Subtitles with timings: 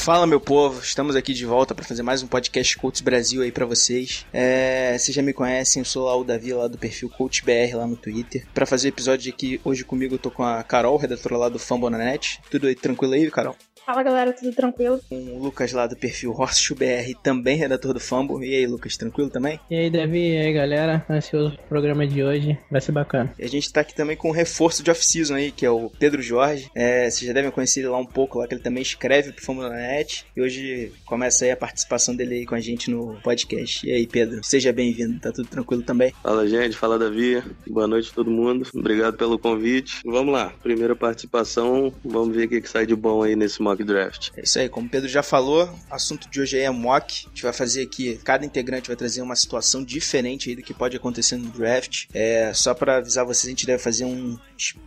[0.00, 3.52] Fala meu povo, estamos aqui de volta para fazer mais um podcast Coach Brasil aí
[3.52, 4.24] para vocês.
[4.32, 7.76] É, vocês já me conhecem, eu sou lá o Davi lá do perfil Coach BR
[7.76, 8.46] lá no Twitter.
[8.54, 11.58] Para fazer o episódio aqui hoje comigo eu tô com a Carol, redatora lá do
[11.58, 12.40] Fambonanet.
[12.50, 13.54] Tudo aí tranquilo aí, Carol?
[13.90, 15.00] Fala galera, tudo tranquilo?
[15.08, 18.40] Com o Lucas lá do perfil Horseshoe BR, também redator do Fambo.
[18.40, 19.58] E aí, Lucas, tranquilo também?
[19.68, 21.04] E aí, Davi, e aí, galera?
[21.10, 23.34] Ansioso pro programa de hoje, vai ser bacana.
[23.36, 25.90] E a gente tá aqui também com um reforço de off-season aí, que é o
[25.98, 26.70] Pedro Jorge.
[26.72, 29.44] É, vocês já devem conhecer ele lá um pouco, lá que ele também escreve pro
[29.44, 30.24] Fambonanet.
[30.36, 33.84] E hoje começa aí a participação dele aí com a gente no podcast.
[33.84, 36.14] E aí, Pedro, seja bem-vindo, tá tudo tranquilo também?
[36.22, 36.76] Fala, gente.
[36.76, 37.42] Fala, Davi.
[37.66, 38.68] Boa noite a todo mundo.
[38.72, 40.00] Obrigado pelo convite.
[40.04, 40.52] Vamos lá.
[40.62, 41.92] Primeira participação.
[42.04, 44.30] Vamos ver o que, que sai de bom aí nesse mock draft.
[44.36, 47.26] É isso aí, como o Pedro já falou, o assunto de hoje é mock.
[47.26, 50.74] A gente vai fazer aqui, cada integrante vai trazer uma situação diferente aí do que
[50.74, 52.06] pode acontecer no draft.
[52.12, 54.38] É, só para avisar vocês, a gente deve fazer um,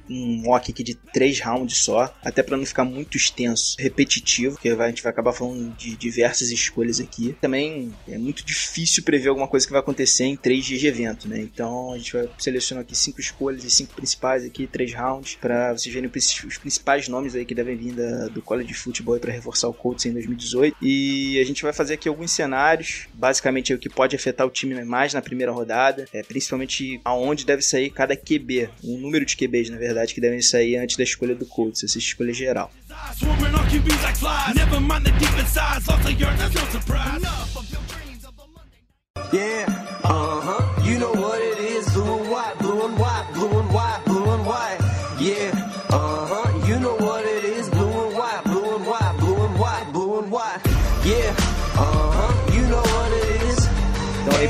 [0.10, 4.70] um mock aqui de três rounds só, até para não ficar muito extenso, repetitivo, porque
[4.70, 7.36] a gente vai acabar falando de diversas escolhas aqui.
[7.42, 11.28] Também é muito difícil prever alguma coisa que vai acontecer em três dias de evento,
[11.28, 11.40] né?
[11.40, 15.74] Então a gente vai selecionar aqui cinco escolhas e cinco principais aqui, três rounds, para
[15.74, 19.32] vocês verem os principais nomes aí que devem vir da, do college de futebol para
[19.32, 20.76] reforçar o Colts em 2018.
[20.82, 24.50] E a gente vai fazer aqui alguns cenários, basicamente é o que pode afetar o
[24.50, 29.38] time mais na primeira rodada, é, principalmente aonde deve sair cada QB, o número de
[29.38, 32.72] QBs, na verdade, que devem sair antes da escolha do Colts, essa escolha geral.
[33.18, 33.54] Swarming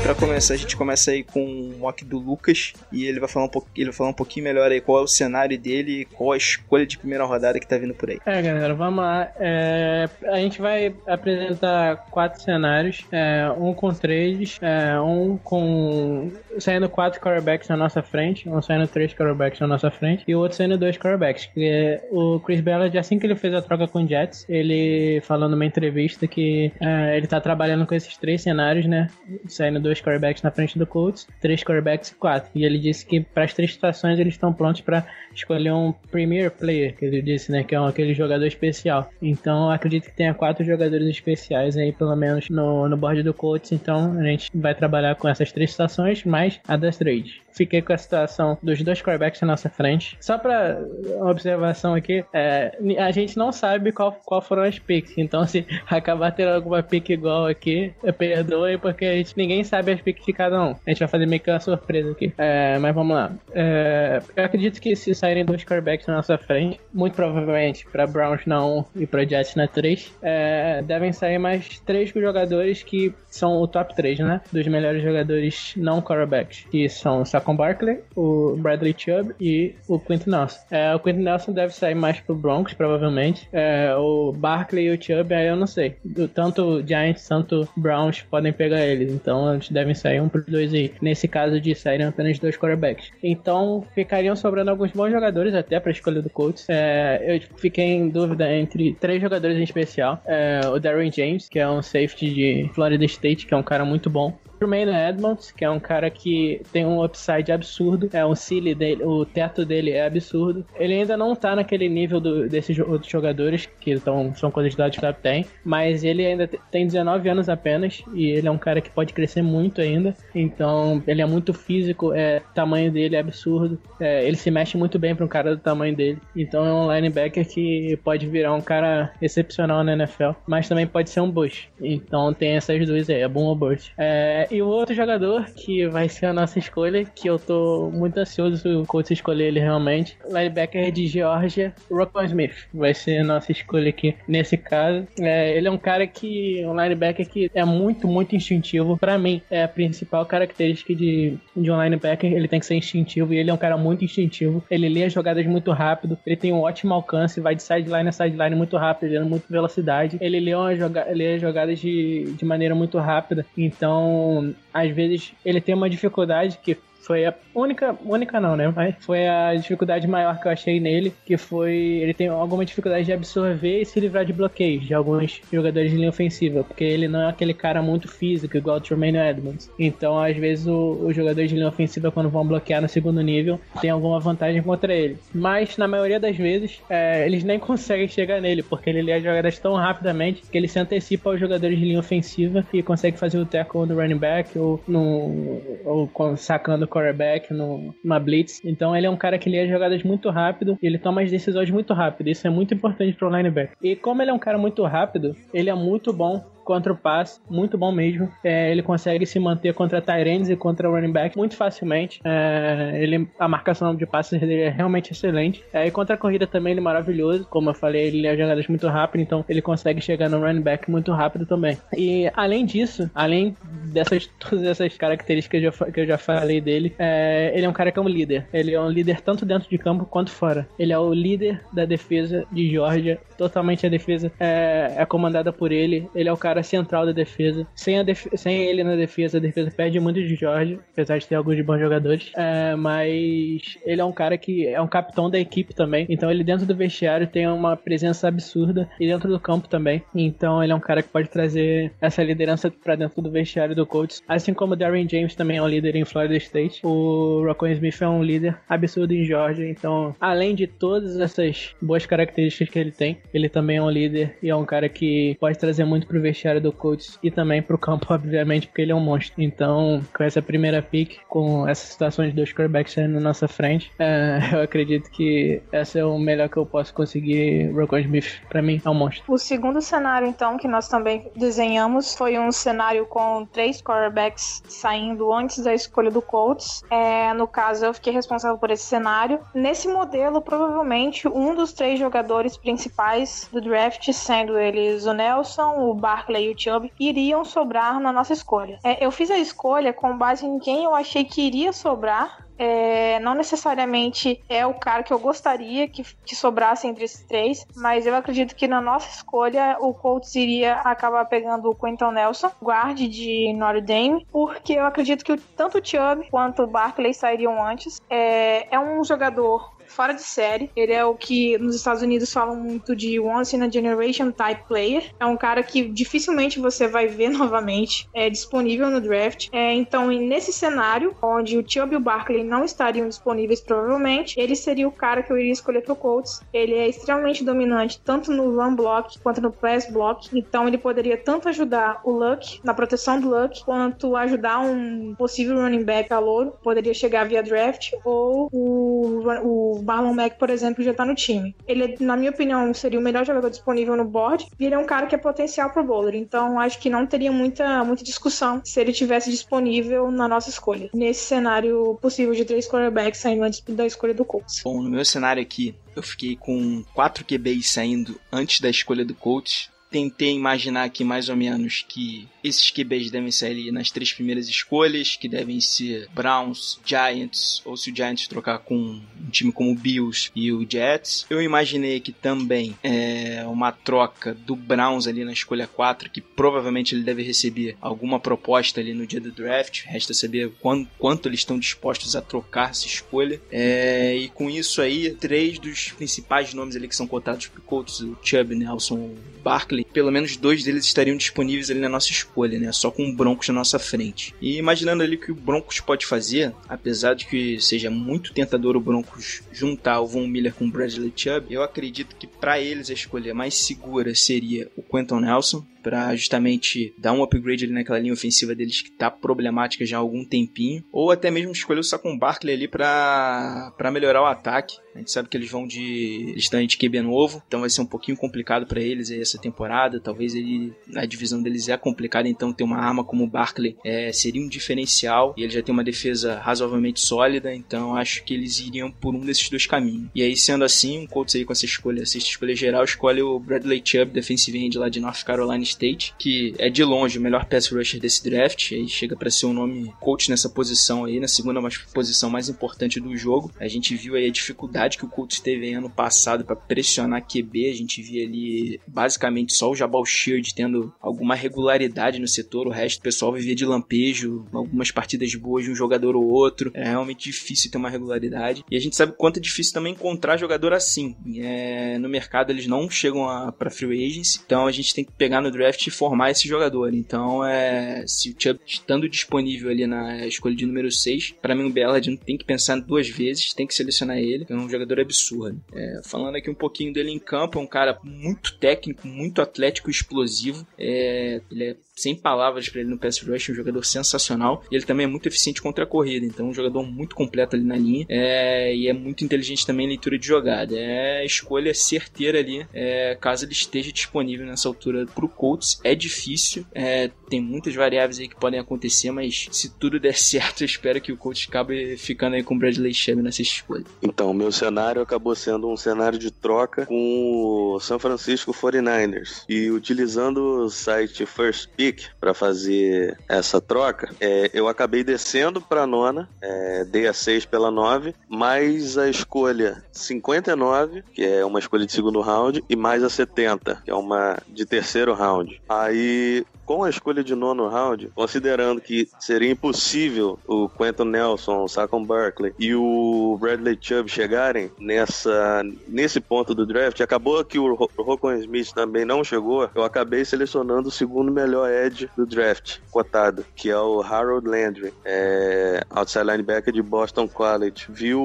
[0.04, 1.53] para começar a gente começa aí com
[1.84, 4.70] mock do Lucas e ele vai falar um pouco, ele vai falar um pouquinho melhor
[4.70, 7.76] aí qual é o cenário dele e qual a escolha de primeira rodada que tá
[7.76, 8.18] vindo por aí.
[8.26, 9.30] É, galera, vamos lá.
[9.38, 16.88] É, a gente vai apresentar quatro cenários, é, um com trades, é, um com saindo
[16.88, 20.56] quatro quarterbacks na nossa frente, um saindo três quarterbacks na nossa frente e o outro
[20.56, 21.46] saindo dois quarterbacks.
[21.46, 25.48] Que o Chris Ballard, assim que ele fez a troca com o Jets, ele falou
[25.48, 29.08] numa entrevista que é, ele tá trabalhando com esses três cenários, né?
[29.46, 32.50] Saindo dois quarterbacks na frente do Colts, três quarterbacks e quatro.
[32.54, 36.50] E ele disse que para as três situações eles estão prontos para escolher um Premier
[36.50, 37.64] Player, que ele disse, né?
[37.64, 39.10] Que é um, aquele jogador especial.
[39.20, 43.72] Então acredito que tenha quatro jogadores especiais aí, pelo menos, no, no board do Colts.
[43.72, 47.43] Então a gente vai trabalhar com essas três situações, mais a das trades.
[47.54, 50.16] Fiquei com a situação dos dois quarterbacks na nossa frente.
[50.20, 50.84] Só para
[51.16, 55.16] uma observação aqui, é, a gente não sabe qual, qual foram as picks.
[55.16, 60.00] Então, se acabar tendo alguma pick igual aqui, perdoe, porque a gente, ninguém sabe as
[60.00, 60.74] picks de cada um.
[60.86, 62.32] A gente vai fazer meio que uma surpresa aqui.
[62.36, 63.32] É, mas vamos lá.
[63.52, 68.44] É, eu acredito que se saírem dois quarterbacks na nossa frente, muito provavelmente para Browns
[68.46, 73.60] na 1 e para Jets na 3, é, devem sair mais três jogadores que são
[73.60, 74.40] o top 3, né?
[74.52, 79.98] Dos melhores jogadores não quarterbacks, que são o Saquon Barkley, o Bradley Chubb e o
[79.98, 80.58] Quentin Nelson.
[80.70, 83.46] É, o Quentin Nelson deve sair mais pro Broncos, provavelmente.
[83.52, 85.96] É, o Barkley e o Chubb, aí eu não sei.
[86.34, 89.12] Tanto Giants, tanto Browns podem pegar eles.
[89.12, 90.92] Então eles devem sair um pros dois aí.
[91.02, 93.10] Nesse caso de saírem apenas dois quarterbacks.
[93.22, 96.66] Então ficariam sobrando alguns bons jogadores até pra escolha do Colts.
[96.68, 100.22] É, eu fiquei em dúvida entre três jogadores em especial.
[100.24, 103.84] É, o Darren James, que é um safety de Florida State, que é um cara
[103.84, 104.32] muito bom.
[104.60, 109.02] Jermaine Edmonds, que é um cara que tem um upside absurdo, é um ceiling dele,
[109.04, 110.64] o teto dele é absurdo.
[110.76, 115.12] Ele ainda não tá naquele nível do, desses outros jogadores que tão, são qualidades que
[115.14, 119.12] tem, mas ele ainda tem 19 anos apenas e ele é um cara que pode
[119.12, 120.14] crescer muito ainda.
[120.34, 124.76] Então ele é muito físico, é, o tamanho dele é absurdo, é, ele se mexe
[124.76, 126.18] muito bem para um cara do tamanho dele.
[126.34, 131.10] Então é um linebacker que pode virar um cara excepcional na NFL, mas também pode
[131.10, 131.68] ser um bush.
[131.80, 133.92] Então tem essas duas aí, é bom ou bush.
[133.98, 138.18] É, e o outro jogador que vai ser a nossa escolha, que eu tô muito
[138.18, 142.54] ansioso o coach escolher ele realmente, linebacker de Georgia, Rockwell Smith.
[142.72, 145.06] Vai ser a nossa escolha aqui nesse caso.
[145.20, 148.96] É, ele é um cara que, um linebacker que é muito, muito instintivo.
[148.96, 153.32] Para mim, é a principal característica de, de um linebacker, ele tem que ser instintivo
[153.32, 154.64] e ele é um cara muito instintivo.
[154.70, 158.12] Ele lê as jogadas muito rápido, ele tem um ótimo alcance, vai de sideline a
[158.12, 160.18] sideline muito rápido, ele tem muita velocidade.
[160.20, 164.33] Ele lê, uma joga lê as jogadas de, de maneira muito rápida, então
[164.72, 168.72] às vezes ele tem uma dificuldade que foi a única, única não, né?
[168.74, 173.04] Mas foi a dificuldade maior que eu achei nele, que foi ele tem alguma dificuldade
[173.04, 177.06] de absorver e se livrar de bloqueios de alguns jogadores de linha ofensiva, porque ele
[177.06, 179.70] não é aquele cara muito físico igual o Tremaine Edmonds.
[179.78, 183.90] Então, às vezes os jogadores de linha ofensiva quando vão bloquear no segundo nível tem
[183.90, 185.18] alguma vantagem contra ele.
[185.34, 189.22] Mas na maioria das vezes é, eles nem conseguem chegar nele, porque ele lê as
[189.22, 193.38] jogadas tão rapidamente que ele se antecipa aos jogadores de linha ofensiva e consegue fazer
[193.38, 198.60] o tackle do running back ou, no, ou sacando quarterback no, numa blitz.
[198.64, 201.30] Então ele é um cara que lê as jogadas muito rápido e ele toma as
[201.30, 202.28] decisões muito rápido.
[202.28, 203.76] Isso é muito importante para o linebacker.
[203.82, 207.40] E como ele é um cara muito rápido, ele é muito bom contra o passe,
[207.48, 208.28] muito bom mesmo.
[208.42, 212.20] É, ele consegue se manter contra Tyrands e contra running back muito facilmente.
[212.24, 215.62] É, ele, a marcação de passes dele é realmente excelente.
[215.72, 217.46] É, e contra a corrida também ele é maravilhoso.
[217.48, 220.90] Como eu falei, ele lê jogadas muito rápido, então ele consegue chegar no running back
[220.90, 221.76] muito rápido também.
[221.96, 223.54] E além disso, além
[223.94, 227.68] dessas todas essas características que eu já, que eu já falei dele, é, ele é
[227.68, 228.46] um cara que é um líder.
[228.52, 230.68] Ele é um líder tanto dentro de campo quanto fora.
[230.78, 233.18] Ele é o líder da defesa de Georgia.
[233.36, 236.08] Totalmente a defesa é, é comandada por ele.
[236.14, 237.66] Ele é o cara central da defesa.
[237.74, 241.34] Sem, def- sem ele na defesa, a defesa perde muito de Georgia, apesar de ter
[241.34, 242.30] alguns bons jogadores.
[242.36, 246.06] É, mas ele é um cara que é um capitão da equipe também.
[246.08, 250.02] Então ele dentro do vestiário tem uma presença absurda e dentro do campo também.
[250.14, 253.86] Então ele é um cara que pode trazer essa liderança pra dentro do vestiário do
[253.86, 254.22] Colts.
[254.28, 256.80] Assim como o Darren James também é um líder em Florida State.
[256.84, 259.68] O Rocco Smith é um líder absurdo em Georgia.
[259.68, 264.38] Então, além de todas essas boas características que ele tem, ele também é um líder
[264.40, 267.76] e é um cara que pode trazer muito pro vestiário do Colts e também pro
[267.76, 269.42] campo, obviamente, porque ele é um monstro.
[269.42, 274.38] Então, com essa primeira pick, com essa situação de dois quarterbacks na nossa frente, é,
[274.54, 277.72] eu acredito que essa é o melhor que eu posso conseguir.
[277.72, 279.24] Rocco Smith, pra mim, é um monstro.
[279.26, 285.32] O segundo cenário, então, que nós também desenhamos foi um cenário com três quarterbacks saindo
[285.32, 286.82] antes da escolha do Colts.
[286.88, 289.40] É, no caso, eu fiquei responsável por esse cenário.
[289.52, 295.94] Nesse modelo, provavelmente, um dos três jogadores principais do draft, sendo eles o Nelson, o
[295.94, 298.78] Barkley e o Chubb, iriam sobrar na nossa escolha.
[298.84, 303.18] É, eu fiz a escolha com base em quem eu achei que iria sobrar é,
[303.20, 308.06] não necessariamente é o cara que eu gostaria que, que sobrasse entre esses três, mas
[308.06, 313.08] eu acredito que na nossa escolha o Colts iria acabar pegando o Quentin Nelson, guarde
[313.08, 318.00] de Notre Dame, porque eu acredito que tanto o Chubb quanto o Barkley sairiam antes.
[318.08, 320.70] É, é um jogador fora de série.
[320.74, 324.66] Ele é o que nos Estados Unidos falam muito de once in a generation type
[324.66, 325.04] player.
[325.18, 329.48] É um cara que dificilmente você vai ver novamente é disponível no draft.
[329.52, 334.56] É, então, nesse cenário, onde o Chubb e o Barkley não estariam disponíveis provavelmente, ele
[334.56, 336.40] seria o cara que eu iria escolher pro Colts.
[336.52, 340.28] Ele é extremamente dominante tanto no run block quanto no pass block.
[340.36, 345.56] Então, ele poderia tanto ajudar o Luck na proteção do Luck, quanto ajudar um possível
[345.56, 346.52] running back calouro.
[346.62, 351.54] Poderia chegar via draft ou o, o Marlon Mack, por exemplo, já tá no time.
[351.66, 354.86] Ele, na minha opinião, seria o melhor jogador disponível no board e ele é um
[354.86, 356.14] cara que é potencial pro bowler.
[356.14, 360.88] Então, acho que não teria muita, muita discussão se ele tivesse disponível na nossa escolha.
[360.94, 364.62] Nesse cenário possível de três quarterbacks saindo antes da escolha do Colts.
[364.64, 369.14] Bom, no meu cenário aqui, eu fiquei com quatro QBs saindo antes da escolha do
[369.14, 369.70] coach.
[369.90, 374.46] Tentei imaginar aqui mais ou menos que esses QBs devem sair ali nas três primeiras
[374.48, 379.72] escolhas, que devem ser Browns, Giants, ou se o Giants trocar com um time como
[379.72, 381.24] o Bills e o Jets.
[381.30, 386.94] Eu imaginei aqui também é, uma troca do Browns ali na escolha 4, que provavelmente
[386.94, 389.84] ele deve receber alguma proposta ali no dia do draft.
[389.86, 393.40] Resta saber quanto, quanto eles estão dispostos a trocar essa escolha.
[393.50, 398.00] É, e com isso aí, três dos principais nomes ali que são cotados pro Colts,
[398.00, 402.33] o Chubb, Nelson, o Barkley, pelo menos dois deles estariam disponíveis ali na nossa escolha,
[402.58, 402.72] né?
[402.72, 404.34] Só com o Broncos na nossa frente.
[404.40, 408.76] E imaginando ali o que o Broncos pode fazer, apesar de que seja muito tentador
[408.76, 412.90] o Broncos juntar o Von Miller com o Bradley Chubb, eu acredito que para eles
[412.90, 417.98] a escolha mais segura seria o Quentin Nelson, para justamente dar um upgrade ali naquela
[417.98, 421.84] linha ofensiva deles que tá problemática já há algum tempinho, ou até mesmo escolher o
[421.84, 424.78] Saquon Barkley ali para melhorar o ataque.
[424.94, 427.82] A gente sabe que eles vão de eles estão de QB novo, então vai ser
[427.82, 430.00] um pouquinho complicado para eles essa temporada.
[430.00, 434.12] Talvez ele a divisão deles é complicada, então ter uma arma como o Barkley é,
[434.12, 438.58] seria um diferencial e ele já tem uma defesa razoavelmente sólida, então acho que eles
[438.60, 440.08] iriam por um desses dois caminhos.
[440.14, 443.38] E aí sendo assim, o Colts aí com essa escolha, sexta escolha geral, escolhe o
[443.38, 447.44] Bradley Chubb, defensive end lá de North Carolina State, que é de longe o melhor
[447.46, 451.28] pass rusher desse draft, aí chega para ser um nome coach nessa posição aí, na
[451.28, 453.52] segunda mais, posição mais importante do jogo.
[453.58, 457.70] A gente viu aí a dificuldade que o Colts teve ano passado para pressionar QB,
[457.70, 462.70] a gente via ali basicamente só o Jabal Sheard tendo alguma regularidade no setor, o
[462.70, 466.70] resto do pessoal vivia de lampejo, algumas partidas boas de um jogador ou outro.
[466.74, 468.64] É realmente difícil ter uma regularidade.
[468.70, 471.16] E a gente sabe o quanto é difícil também encontrar jogador assim.
[471.36, 475.12] É, no mercado eles não chegam a, pra free agency, então a gente tem que
[475.12, 476.92] pegar no draft e formar esse jogador.
[476.94, 481.64] Então, é, se o Chubb estando disponível ali na escolha de número 6, para mim
[481.64, 485.60] o Bellard tem que pensar duas vezes, tem que selecionar ele, é um jogador absurdo.
[485.72, 489.90] É, falando aqui um pouquinho dele em campo, é um cara muito técnico, muito atlético
[489.90, 490.66] explosivo.
[490.78, 494.64] É, ele é sem palavras para ele no pass rush, um jogador sensacional.
[494.70, 497.64] E ele também é muito eficiente contra a corrida, então um jogador muito completo ali
[497.64, 498.04] na linha.
[498.08, 500.74] É, e é muito inteligente também em leitura de jogada.
[500.76, 505.80] É escolha certeira ali, é, caso ele esteja disponível nessa altura pro Colts.
[505.84, 510.62] É difícil, é, tem muitas variáveis aí que podem acontecer, mas se tudo der certo,
[510.62, 513.84] eu espero que o Colts acabe ficando aí com o Bradley Chubb nessa escolha.
[514.02, 519.44] Então, meu cenário acabou sendo um cenário de troca com o San Francisco 49ers.
[519.48, 521.83] E utilizando o site First Pick
[522.20, 527.70] para fazer essa troca, é, eu acabei descendo para nona, é, dei a 6 pela
[527.70, 533.10] 9, mais a escolha 59, que é uma escolha de segundo round, e mais a
[533.10, 535.60] 70, que é uma de terceiro round.
[535.68, 541.68] Aí com a escolha de nono round, considerando que seria impossível o Quentin Nelson, o
[541.68, 547.74] Saquon Barkley e o Bradley Chubb chegarem nessa, nesse ponto do draft, acabou que o
[547.74, 553.44] Rocco Smith também não chegou, eu acabei selecionando o segundo melhor edge do draft, cotado,
[553.54, 557.86] que é o Harold Landry, é, outside linebacker de Boston College.
[557.88, 558.20] Viu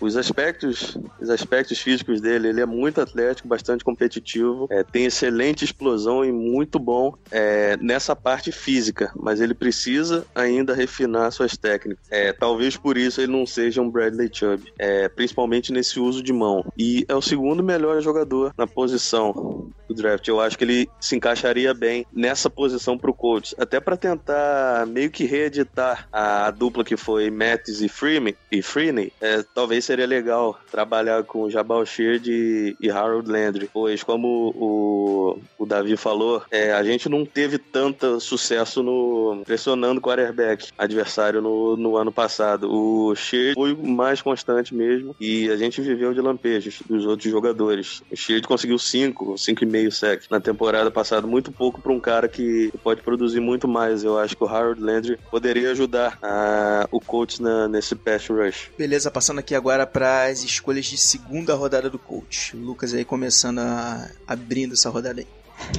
[0.00, 5.64] os aspectos, os aspectos físicos dele, ele é muito atlético, bastante competitivo, é, tem excelente
[5.64, 12.04] explosão e muito bom é, nessa parte física, mas ele precisa ainda refinar suas técnicas.
[12.10, 16.32] É, talvez por isso ele não seja um Bradley Chubb, é, principalmente nesse uso de
[16.32, 16.64] mão.
[16.76, 20.26] E é o segundo melhor jogador na posição do draft.
[20.26, 25.10] Eu acho que ele se encaixaria bem nessa posição pro Colts, até para tentar meio
[25.10, 29.12] que reeditar a dupla que foi Mattis e Freeman e Freeney.
[29.54, 35.66] Talvez seria legal trabalhar com Jabal Sheard e, e Harold Landry, pois como o, o
[35.66, 41.76] Davi falou, é, a gente não teve tanto sucesso no pressionando o quarterback adversário no,
[41.76, 42.70] no ano passado.
[42.70, 48.02] O Sheard foi mais constante mesmo e a gente viveu de lampejos dos outros jogadores.
[48.10, 52.72] O Sheard conseguiu 5, 5,5 sec na temporada passada, muito pouco para um cara que
[52.82, 54.04] pode produzir muito mais.
[54.04, 58.70] Eu acho que o Harold Landry poderia ajudar a, o coach na, nesse pass rush.
[58.76, 62.56] Beleza, passando aqui agora para as escolhas de segunda rodada do coach.
[62.56, 65.26] O Lucas aí começando a abrindo essa rodada aí.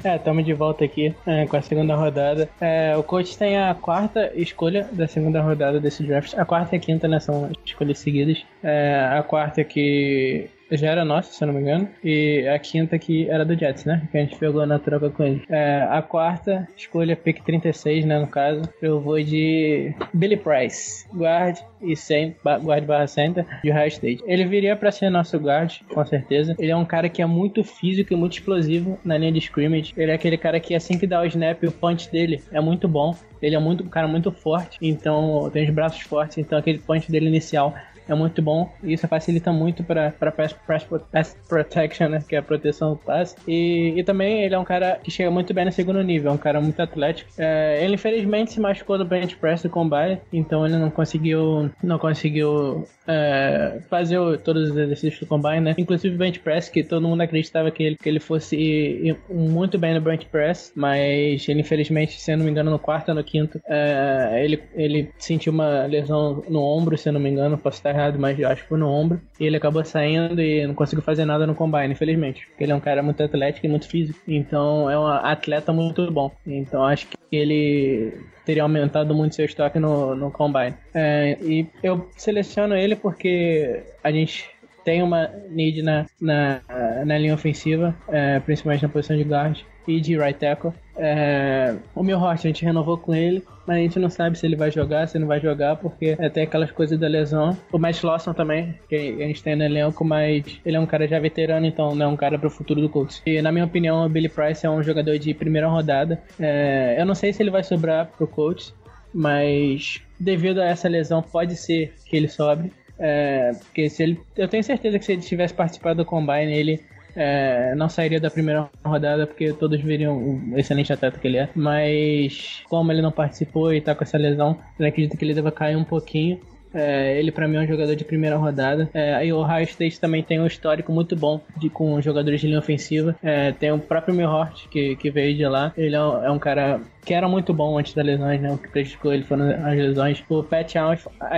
[0.03, 2.49] É, estamos de volta aqui é, com a segunda rodada.
[2.59, 6.33] É, o coach tem a quarta escolha da segunda rodada desse draft.
[6.33, 7.21] A quarta e a quinta, né?
[7.21, 8.43] São escolhas seguidas.
[8.61, 11.87] É, a quarta que já era nossa, se eu não me engano.
[12.03, 14.07] E a quinta que era do Jets, né?
[14.11, 15.43] Que a gente pegou na troca com ele.
[15.49, 18.19] É, a quarta escolha, pick 36, né?
[18.19, 23.87] No caso, eu vou de Billy Price, guard e sem, guard barra center de Ohio
[23.87, 24.23] State.
[24.25, 26.55] Ele viria para ser nosso guard, com certeza.
[26.59, 29.93] Ele é um cara que é muito físico e muito explosivo na linha de scrimmage.
[29.95, 32.87] Ele é aquele cara que assim que dá o snap, o punch dele é muito
[32.87, 33.15] bom.
[33.41, 37.11] Ele é muito, um cara muito forte, então tem os braços fortes, então aquele punch
[37.11, 37.75] dele inicial
[38.07, 42.39] é muito bom e isso facilita muito para pass, pass, pass protection, né, que é
[42.39, 43.35] a proteção do passe.
[43.47, 46.33] E, e também ele é um cara que chega muito bem no segundo nível, é
[46.33, 47.29] um cara muito atlético.
[47.37, 51.97] É, ele infelizmente se machucou no bench press do combine, então ele não conseguiu não
[51.97, 55.75] conseguiu é, fazer o, todos os exercícios do combine, né?
[55.77, 59.93] Inclusive o bench press, que todo mundo acreditava que ele, que ele fosse muito bem
[59.93, 63.59] no bench press, mas ele infelizmente, se não me engano, no quarto ou no quinto,
[63.67, 68.19] é, ele, ele sentiu uma lesão no ombro, se não me engano, posso estar errado,
[68.19, 71.47] mas acho que foi no ombro, e ele acabou saindo e não conseguiu fazer nada
[71.47, 74.97] no combine, infelizmente, porque ele é um cara muito atlético e muito físico, então é
[74.97, 78.13] um atleta muito bom, então acho que ele
[78.45, 80.73] teria aumentado muito seu estoque no, no Combine.
[80.93, 84.49] É, e eu seleciono ele porque a gente
[84.85, 86.61] tem uma need na, na,
[87.05, 90.71] na linha ofensiva, é, principalmente na posição de guard de right tackle.
[90.97, 94.45] É, o meu Hort, a gente renovou com ele, mas a gente não sabe se
[94.45, 97.55] ele vai jogar, se não vai jogar, porque é, tem aquelas coisas da lesão.
[97.71, 101.07] O Matt Lawson também, que a gente tem no elenco, mas ele é um cara
[101.07, 103.21] já veterano, então não é um cara pro futuro do Colts.
[103.25, 106.21] E na minha opinião, o Billy Price é um jogador de primeira rodada.
[106.39, 108.73] É, eu não sei se ele vai sobrar pro Colts,
[109.13, 112.71] mas devido a essa lesão, pode ser que ele sobre.
[112.99, 116.83] É, porque se ele, eu tenho certeza que se ele tivesse participado do Combine, ele
[117.17, 121.49] é, não sairia da primeira rodada porque todos veriam o excelente atleta que ele é.
[121.55, 125.51] Mas como ele não participou e tá com essa lesão, eu acredito que ele deva
[125.51, 126.39] cair um pouquinho.
[126.73, 128.87] É, ele pra mim é um jogador de primeira rodada.
[128.93, 132.47] É, e o Ohio State também tem um histórico muito bom de, com jogadores de
[132.47, 133.15] linha ofensiva.
[133.23, 135.73] É, tem o próprio Milhort, que, que veio de lá.
[135.75, 138.51] Ele é um, é um cara que era muito bom antes das lesões, né?
[138.51, 140.21] O que prejudicou ele foram as lesões.
[140.27, 140.73] O Pat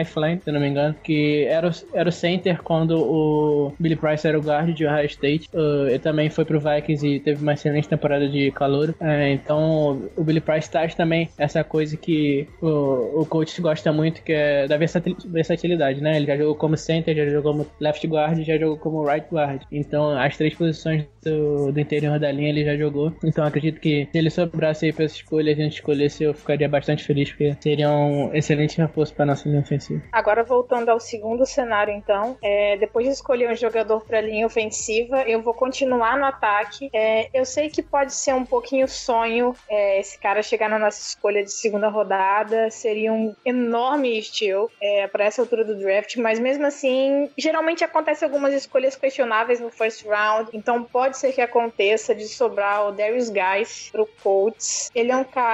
[0.02, 4.28] Iflin, se não me engano, que era o, era o center quando o Billy Price
[4.28, 5.48] era o guard de Ohio State.
[5.54, 8.96] Uh, ele também foi pro Vikings e teve uma excelente temporada de calor.
[9.00, 14.24] É, então, o Billy Price traz também essa coisa que o, o coach gosta muito,
[14.24, 16.18] que é da versatil- versatilidade, né?
[16.18, 19.62] Ele já jogou como center, já jogou como left guard, já jogou como right guard.
[19.72, 23.14] Então, as três posições do, do interior da linha ele já jogou.
[23.24, 26.68] Então, acredito que se ele sobrasse aí pra essa escolha, a gente escolhesse, eu ficaria
[26.68, 30.02] bastante feliz, porque seria um excelente reforço pra nossa linha ofensiva.
[30.12, 35.24] Agora voltando ao segundo cenário, então, é, depois de escolher um jogador para linha ofensiva,
[35.24, 36.90] eu vou continuar no ataque.
[36.94, 41.02] É, eu sei que pode ser um pouquinho sonho é, esse cara chegar na nossa
[41.02, 46.40] escolha de segunda rodada, seria um enorme steal é, para essa altura do draft, mas
[46.40, 52.14] mesmo assim, geralmente acontece algumas escolhas questionáveis no first round, então pode ser que aconteça
[52.14, 54.90] de sobrar o Darius Guys pro Colts.
[54.94, 55.49] Ele é um cara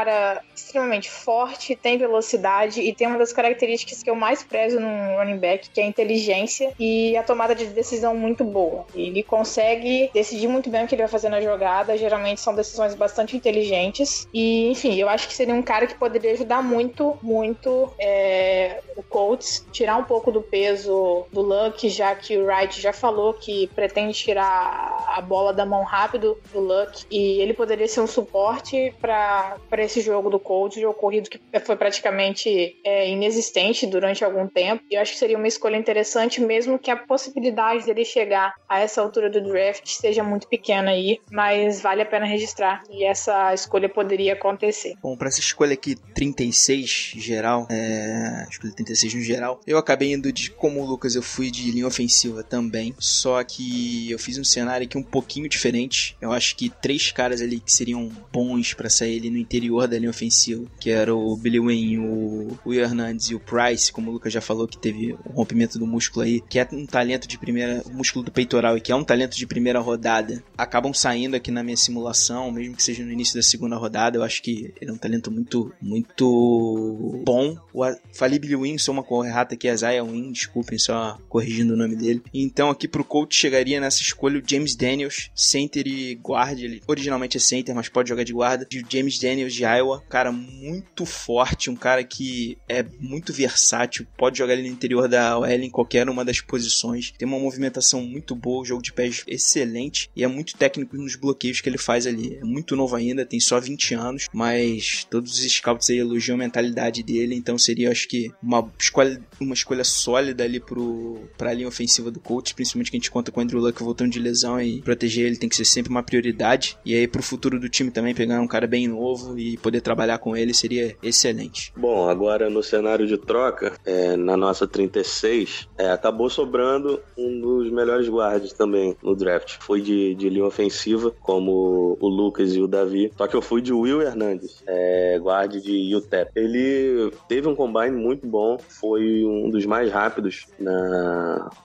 [0.53, 5.37] extremamente forte, tem velocidade e tem uma das características que eu mais prezo num running
[5.37, 8.85] back, que é a inteligência e a tomada de decisão muito boa.
[8.93, 12.95] Ele consegue decidir muito bem o que ele vai fazer na jogada, geralmente são decisões
[12.95, 17.91] bastante inteligentes e, enfim, eu acho que seria um cara que poderia ajudar muito, muito
[17.99, 22.93] é, o Colts, tirar um pouco do peso do Luck, já que o Wright já
[22.93, 28.01] falou que pretende tirar a bola da mão rápido do Luck e ele poderia ser
[28.01, 34.23] um suporte para esse jogo do Colts, jogo corrido que foi praticamente é, inexistente durante
[34.23, 34.83] algum tempo.
[34.89, 38.79] E eu acho que seria uma escolha interessante, mesmo que a possibilidade dele chegar a
[38.79, 43.53] essa altura do draft seja muito pequena aí, mas vale a pena registrar e essa
[43.53, 44.95] escolha poderia acontecer.
[45.01, 48.45] Bom, pra essa escolha aqui, 36 geral, é...
[48.49, 51.87] escolha 36 no geral, eu acabei indo de, como o Lucas, eu fui de linha
[51.87, 56.17] ofensiva também, só que eu fiz um cenário aqui um pouquinho diferente.
[56.21, 59.97] Eu acho que três caras ali que seriam bons pra sair ali no interior da
[59.97, 64.13] linha ofensiva, que era o Billy Wayne, o Will Hernandez e o Price, como o
[64.13, 67.37] Lucas já falou que teve um rompimento do músculo aí, que é um talento de
[67.37, 71.35] primeira, o músculo do peitoral e que é um talento de primeira rodada, acabam saindo
[71.35, 74.73] aqui na minha simulação, mesmo que seja no início da segunda rodada, eu acho que
[74.81, 77.57] ele é um talento muito, muito bom.
[77.73, 81.73] O, a- falei Billy Wynn, sou uma correta aqui, é Zaya Wynn, desculpem só corrigindo
[81.73, 82.21] o nome dele.
[82.33, 87.37] Então aqui pro coach chegaria nessa escolha o James Daniels, center e guarda, ele originalmente
[87.37, 91.69] é center, mas pode jogar de guarda, de James Daniels de Iowa, cara muito forte,
[91.69, 96.09] um cara que é muito versátil, pode jogar ali no interior da OL em qualquer
[96.09, 100.55] uma das posições, tem uma movimentação muito boa, jogo de pés excelente e é muito
[100.55, 102.35] técnico nos bloqueios que ele faz ali.
[102.35, 106.39] É muito novo ainda, tem só 20 anos, mas todos os scouts aí elogiam a
[106.39, 111.67] mentalidade dele, então seria acho que uma escolha, uma escolha sólida ali pro, pra linha
[111.67, 114.59] ofensiva do coach, principalmente que a gente conta com o Andrew Luck voltando de lesão
[114.61, 116.77] e proteger ele tem que ser sempre uma prioridade.
[116.85, 120.17] E aí pro futuro do time também pegar um cara bem novo e poder trabalhar
[120.17, 121.73] com ele seria excelente.
[121.75, 127.71] Bom, agora no cenário de troca, é, na nossa 36, é, acabou sobrando um dos
[127.71, 129.57] melhores guardas também no draft.
[129.59, 133.11] Foi de, de linha ofensiva, como o Lucas e o Davi.
[133.17, 136.31] Só que eu fui de Will Hernandes, é, guarde de UTEP.
[136.35, 140.47] Ele teve um combine muito bom, foi um dos mais rápidos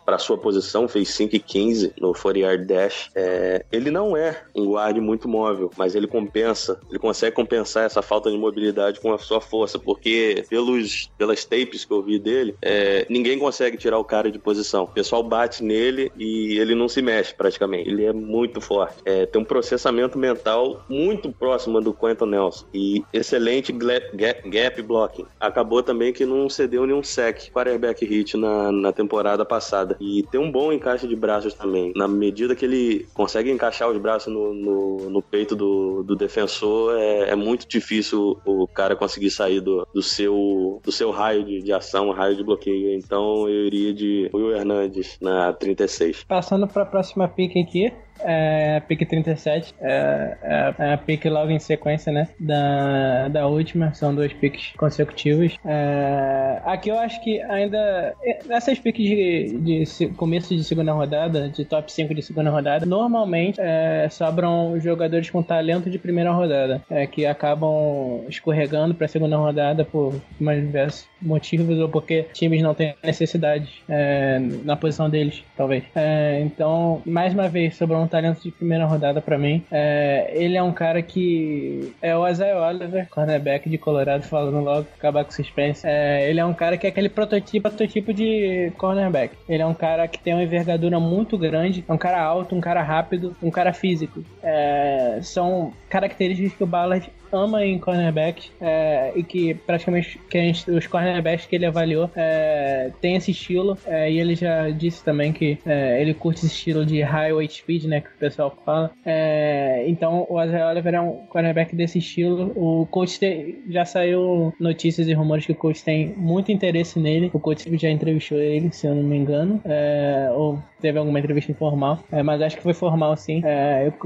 [0.05, 3.11] para sua posição, fez 5 e 15 no 40 yard dash.
[3.15, 8.03] É, ele não é um guarde muito móvel, mas ele compensa, ele consegue compensar essa
[8.03, 12.55] falta de mobilidade com a sua força, porque pelos, pelas tapes que eu vi dele,
[12.63, 14.85] é, ninguém consegue tirar o cara de posição.
[14.85, 17.89] O pessoal bate nele e ele não se mexe praticamente.
[17.89, 18.97] Ele é muito forte.
[19.05, 25.27] É, tem um processamento mental muito próximo do Quentin Nelson e excelente gap blocking.
[25.39, 29.97] Acabou também que não cedeu nenhum sec quarterback hit na, na temporada passada.
[30.01, 31.93] E tem um bom encaixe de braços também.
[31.95, 36.97] Na medida que ele consegue encaixar os braços no, no, no peito do, do defensor,
[36.99, 41.63] é, é muito difícil o cara conseguir sair do, do, seu, do seu raio de,
[41.63, 42.95] de ação, raio de bloqueio.
[42.97, 46.25] Então eu iria de Will Hernandes na 36.
[46.25, 47.93] Passando pra próxima pick aqui,
[48.25, 52.29] é, pick 37, é, é, é a pick logo em sequência, né?
[52.39, 55.57] Da, da última, são dois picks consecutivos.
[55.65, 58.15] É, aqui eu acho que ainda.
[58.47, 63.61] Nessas picks de, de começo de segunda rodada, de top 5 de segunda rodada, normalmente
[63.61, 69.85] é, sobram jogadores com talento de primeira rodada, é, que acabam escorregando pra segunda rodada
[69.85, 75.85] por mais diversos motivos ou porque times não têm necessidade é, na posição deles, talvez.
[75.95, 79.65] É, então, mais uma vez, sobrou um talento de primeira rodada pra mim.
[79.71, 84.87] É, ele é um cara que é o Isaiah Oliver, cornerback de Colorado, falando logo,
[84.99, 85.87] acabar com o suspense.
[85.87, 89.35] É, ele é um cara que é aquele prototipo, prototipo de cornerback.
[89.49, 92.61] Ele é um cara que tem uma envergadura muito grande, é um cara alto, um
[92.61, 94.25] cara rápido, um cara físico.
[94.43, 100.71] É, são características que o Ballard ama em cornerbacks é, e que praticamente que gente,
[100.71, 105.33] os cornerbacks que ele avaliou é, tem esse estilo é, e ele já disse também
[105.33, 108.91] que é, ele curte esse estilo de highway speed, né, que o pessoal fala.
[109.05, 112.53] É, então o Isaiah Oliver é um cornerback desse estilo.
[112.57, 117.31] O coach tem, já saiu notícias e rumores que o coach tem muito interesse nele.
[117.33, 121.53] O coach já entrevistou ele, se eu não me engano, é, ou teve alguma entrevista
[121.53, 123.43] informal, mas acho que foi formal sim.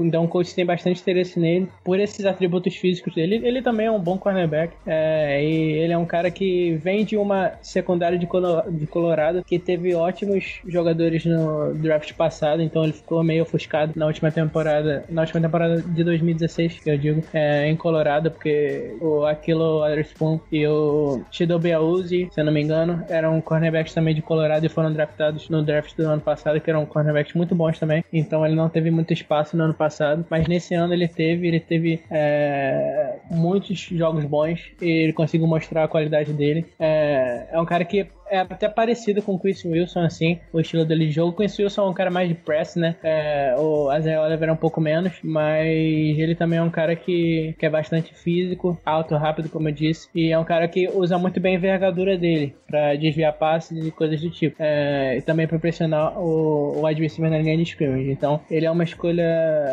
[0.01, 3.41] então o coach tem bastante interesse nele por esses atributos físicos dele.
[3.43, 4.73] Ele também é um bom cornerback.
[4.85, 8.27] É, e ele é um cara que vem de uma secundária de,
[8.71, 14.05] de Colorado que teve ótimos jogadores no draft passado, então ele ficou meio ofuscado na
[14.05, 19.25] última temporada, na última temporada de 2016, que eu digo, é, em Colorado, porque o
[19.25, 24.21] Aquilo Witherspoon e o Shido Beauzi, se eu não me engano, eram cornerbacks também de
[24.21, 28.03] Colorado e foram draftados no draft do ano passado, que eram cornerbacks muito bons também.
[28.11, 31.59] Então ele não teve muito espaço no ano passado, mas nesse ano ele teve, ele
[31.59, 36.65] teve é, muitos jogos bons e ele conseguiu mostrar a qualidade dele.
[36.79, 40.85] É, é um cara que é até parecido com o Chris Wilson, assim, o estilo
[40.85, 41.31] dele de jogo.
[41.31, 42.95] O Chris Wilson é um cara mais de press, né?
[43.03, 47.55] É, o Isaiah Oliver é um pouco menos, mas ele também é um cara que,
[47.57, 51.17] que é bastante físico, alto, rápido, como eu disse, e é um cara que usa
[51.17, 54.55] muito bem a envergadura dele para desviar passes e coisas do tipo.
[54.59, 58.11] É, e também para pressionar o, o receiver na linha de scrimmage.
[58.11, 59.23] Então, ele é uma escolha,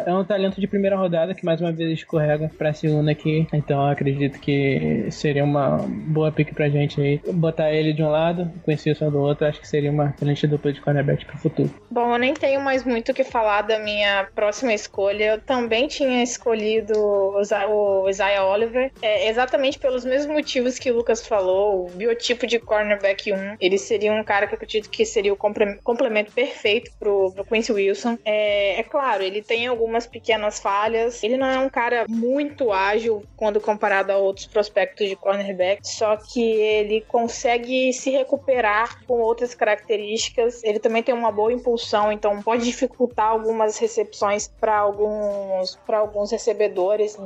[0.06, 3.46] é um talento de primeira rodada que mais uma vez escorrega pra segunda aqui.
[3.52, 7.20] Então, acredito que seria uma boa pick pra gente aí.
[7.32, 10.46] Botar ele de um lado, conhecer o som do outro, acho que seria uma excelente
[10.46, 11.70] dupla de cornerback pro futuro.
[11.90, 15.24] Bom, eu nem tenho mais muito o que falar da minha próxima escolha.
[15.24, 21.26] Eu também tinha escolhido o Isaiah Oliver, é, exatamente pelos mesmos motivos que o Lucas
[21.26, 23.56] falou, o biotipo de cornerback 1.
[23.60, 27.72] Ele seria um cara que eu acredito que seria o complemento perfeito pro, pro Quincy
[27.72, 28.18] Wilson.
[28.24, 31.22] É, é claro, ele tem algumas pequenas falhas.
[31.22, 36.16] Ele não é um cara muito ágil quando comparado a outros prospectos de cornerback, só
[36.16, 40.62] que ele consegue se recuperar recuperar com outras características.
[40.64, 46.30] Ele também tem uma boa impulsão, então pode dificultar algumas recepções para alguns para alguns
[46.30, 47.16] recebedores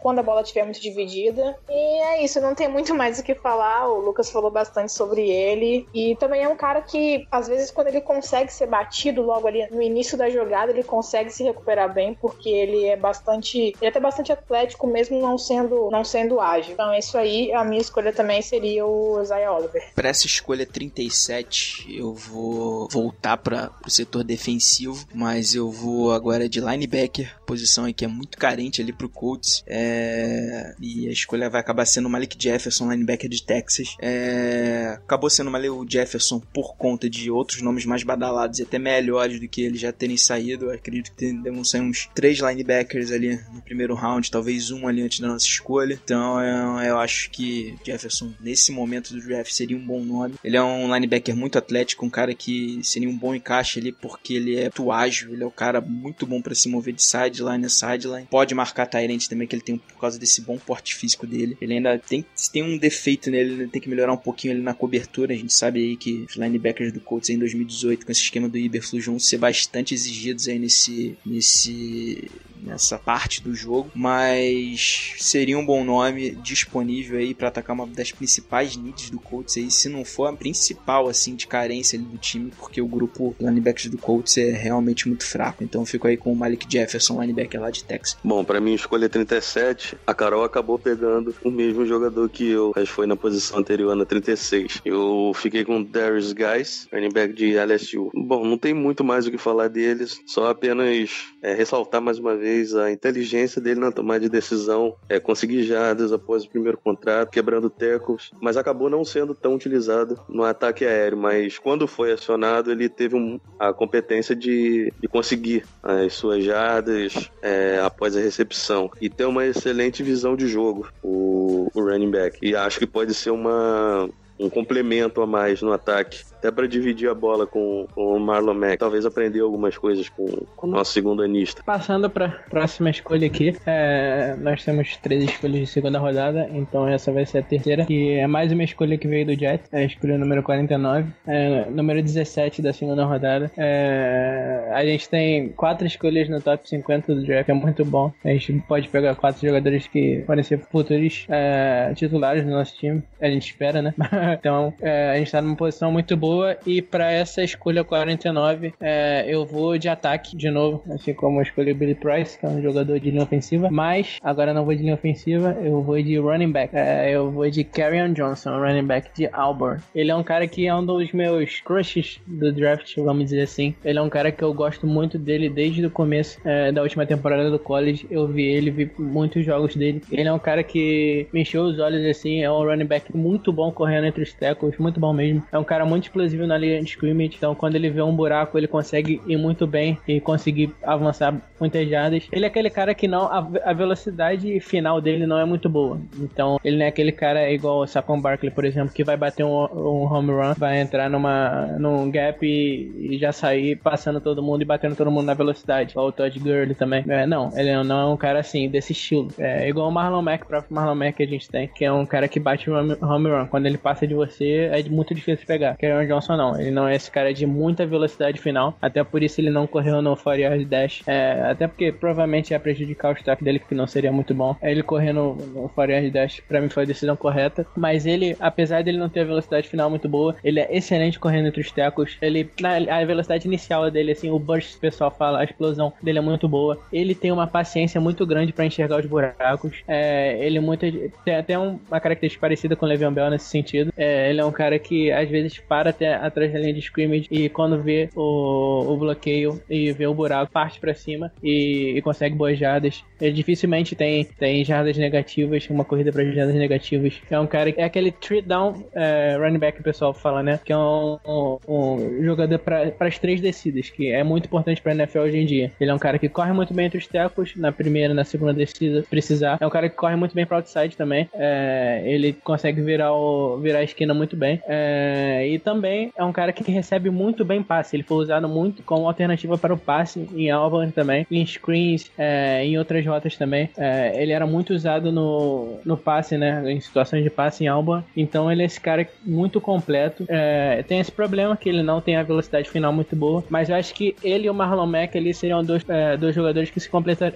[0.00, 1.56] quando a bola estiver muito dividida.
[1.68, 3.88] E é isso, não tem muito mais o que falar.
[3.88, 7.88] O Lucas falou bastante sobre ele e também é um cara que às vezes quando
[7.88, 12.14] ele consegue ser batido logo ali no início da jogada, ele consegue se recuperar bem
[12.14, 16.72] porque ele é bastante, ele é até bastante atlético mesmo não sendo não sendo ágil.
[16.72, 19.82] Então é isso aí, a minha escolha também seria o Isaiah Oliver.
[19.94, 26.48] Para essa escolha 37, eu vou voltar para o setor defensivo, mas eu vou agora
[26.48, 29.64] de linebacker, posição que é muito carente ali pro Colts.
[29.66, 30.74] É...
[30.80, 33.96] E a escolha vai acabar sendo o Malik Jefferson, linebacker de Texas.
[34.00, 34.98] É...
[35.04, 39.48] Acabou sendo o Jefferson por conta de outros nomes mais badalados e até melhores do
[39.48, 40.66] que eles já terem saído.
[40.66, 45.02] Eu acredito que devem sair uns três linebackers ali no primeiro round, talvez um ali
[45.02, 45.98] antes da nossa escolha.
[46.04, 50.34] Então eu, eu acho que Jefferson, nesse momento do draft, seria um bom nome.
[50.46, 54.34] Ele é um linebacker muito atlético, um cara que seria um bom encaixe ali, porque
[54.34, 57.66] ele é muito ágil, ele é um cara muito bom para se mover de sideline
[57.66, 58.28] a sideline.
[58.30, 61.56] Pode marcar Tyrant também, que ele tem por causa desse bom porte físico dele.
[61.60, 64.72] Ele ainda tem, tem um defeito nele, ele tem que melhorar um pouquinho ali na
[64.72, 65.34] cobertura.
[65.34, 68.56] A gente sabe aí que os linebackers do Colts em 2018, com esse esquema do
[68.56, 72.30] Iberflux, vão ser bastante exigidos aí nesse, nesse
[72.66, 78.12] nessa parte do jogo, mas seria um bom nome disponível aí para atacar uma das
[78.12, 82.52] principais needs do Colts aí, se não for a principal assim de carência do time,
[82.58, 85.62] porque o grupo linebackers do Colts é realmente muito fraco.
[85.62, 88.18] Então fico aí com o Malik Jefferson, linebacker lá de Texas.
[88.22, 92.88] Bom, para mim escolha 37, a Carol acabou pegando o mesmo jogador que eu, mas
[92.88, 94.80] foi na posição anterior na 36.
[94.84, 98.10] Eu fiquei com Darius Guys, back de LSU.
[98.14, 102.36] Bom, não tem muito mais o que falar deles, só apenas é, ressaltar mais uma
[102.36, 107.30] vez a inteligência dele na tomada de decisão, é, conseguir jardas após o primeiro contrato,
[107.30, 111.18] quebrando tecos, mas acabou não sendo tão utilizado no ataque aéreo.
[111.18, 117.30] Mas quando foi acionado, ele teve um, a competência de, de, conseguir as suas jardas
[117.42, 122.38] é, após a recepção e ter uma excelente visão de jogo, o, o running back.
[122.42, 126.24] E acho que pode ser uma um complemento a mais no ataque.
[126.38, 128.78] Até para dividir a bola com, com o Marlon Mack.
[128.78, 131.62] Talvez aprender algumas coisas com, com o nosso segundo anista.
[131.64, 137.10] Passando para próxima escolha aqui, é, nós temos três escolhas de segunda rodada, então essa
[137.10, 139.84] vai ser a terceira, que é mais uma escolha que veio do Jets, é a
[139.84, 143.50] escolha número 49, é, número 17 da segunda rodada.
[143.56, 148.12] É, a gente tem quatro escolhas no top 50 do draft, é muito bom.
[148.24, 153.02] A gente pode pegar quatro jogadores que podem ser futuros é, titulares do nosso time,
[153.20, 153.94] a gente espera, né?
[154.38, 159.24] então é, a gente tá numa posição muito boa e para essa escolha 49 é,
[159.28, 162.48] eu vou de ataque de novo, assim como eu escolhi o Billy Price, que é
[162.48, 166.18] um jogador de linha ofensiva, mas agora não vou de linha ofensiva, eu vou de
[166.18, 166.74] running back.
[166.74, 169.80] É, eu vou de Carrion Johnson, running back de Auburn.
[169.94, 173.74] Ele é um cara que é um dos meus crushes do draft, vamos dizer assim.
[173.84, 177.06] Ele é um cara que eu gosto muito dele desde o começo é, da última
[177.06, 178.06] temporada do college.
[178.10, 180.02] Eu vi ele, vi muitos jogos dele.
[180.10, 183.52] Ele é um cara que me encheu os olhos assim, é um running back muito
[183.52, 185.42] bom correndo os tackles, muito bom mesmo.
[185.50, 188.58] É um cara muito explosivo na linha de scrimmage, então quando ele vê um buraco,
[188.58, 192.26] ele consegue ir muito bem e conseguir avançar muitas jardas.
[192.30, 196.00] Ele é aquele cara que não a, a velocidade final dele não é muito boa.
[196.18, 199.44] Então, ele não é aquele cara igual o Saquon Barkley, por exemplo, que vai bater
[199.44, 204.42] um, um home run, vai entrar numa num gap e, e já sair passando todo
[204.42, 205.92] mundo e batendo todo mundo na velocidade.
[205.92, 207.04] Igual o Todd Gurley também.
[207.08, 209.28] É, não, ele não é um cara assim, desse estilo.
[209.38, 211.92] É igual o Marlon Mack, o próprio Marlon Mack que a gente tem, que é
[211.92, 212.94] um cara que bate home
[213.28, 213.46] run.
[213.46, 215.76] Quando ele passa de você, é muito difícil de pegar.
[215.76, 219.40] Karen Johnson não, ele não é esse cara de muita velocidade final, até por isso
[219.40, 221.02] ele não correu no 40 yard dash.
[221.06, 224.56] É, até porque provavelmente ia prejudicar o stack dele, que não seria muito bom.
[224.62, 227.66] Ele correr no, no 40 yard dash, pra mim foi a decisão correta.
[227.76, 231.48] Mas ele, apesar dele não ter a velocidade final muito boa, ele é excelente correndo
[231.48, 232.16] entre os tecos.
[232.20, 236.18] Ele, na, a velocidade inicial dele, assim, o burst, o pessoal fala, a explosão dele
[236.18, 236.78] é muito boa.
[236.92, 239.82] Ele tem uma paciência muito grande para enxergar os buracos.
[239.86, 240.86] É, ele muito,
[241.24, 243.92] tem até uma característica parecida com o Le'Veon Bell nesse sentido.
[243.96, 247.26] É, ele é um cara que às vezes para até atrás da linha de scrimmage
[247.30, 252.02] e quando vê o, o bloqueio e vê o buraco, parte para cima e, e,
[252.02, 253.04] consegue boas jardas.
[253.20, 257.20] Ele dificilmente tem, tem jardas negativas, uma corrida para jardas negativas.
[257.30, 260.42] É um cara que é aquele three down é, running back que o pessoal fala,
[260.42, 260.60] né?
[260.64, 264.92] Que é um, um, um jogador para as três descidas, que é muito importante para
[264.92, 265.72] NFL hoje em dia.
[265.80, 268.52] Ele é um cara que corre muito bem entre os tecos, na primeira, na segunda
[268.52, 269.58] descida, precisar.
[269.60, 271.28] É um cara que corre muito bem para outside também.
[271.34, 274.60] É, ele consegue virar, o, virar esquina muito bem.
[274.66, 277.96] É, e também é um cara que recebe muito bem passe.
[277.96, 282.64] Ele foi usado muito como alternativa para o passe em Auburn também, em screens, é,
[282.64, 283.70] em outras rotas também.
[283.76, 286.70] É, ele era muito usado no, no passe, né?
[286.70, 288.04] Em situações de passe em Auburn.
[288.16, 290.24] Então ele é esse cara muito completo.
[290.28, 293.76] É, tem esse problema que ele não tem a velocidade final muito boa, mas eu
[293.76, 296.88] acho que ele e o Marlon Mack ali seriam dois, é, dois jogadores que se
[296.88, 297.32] completar,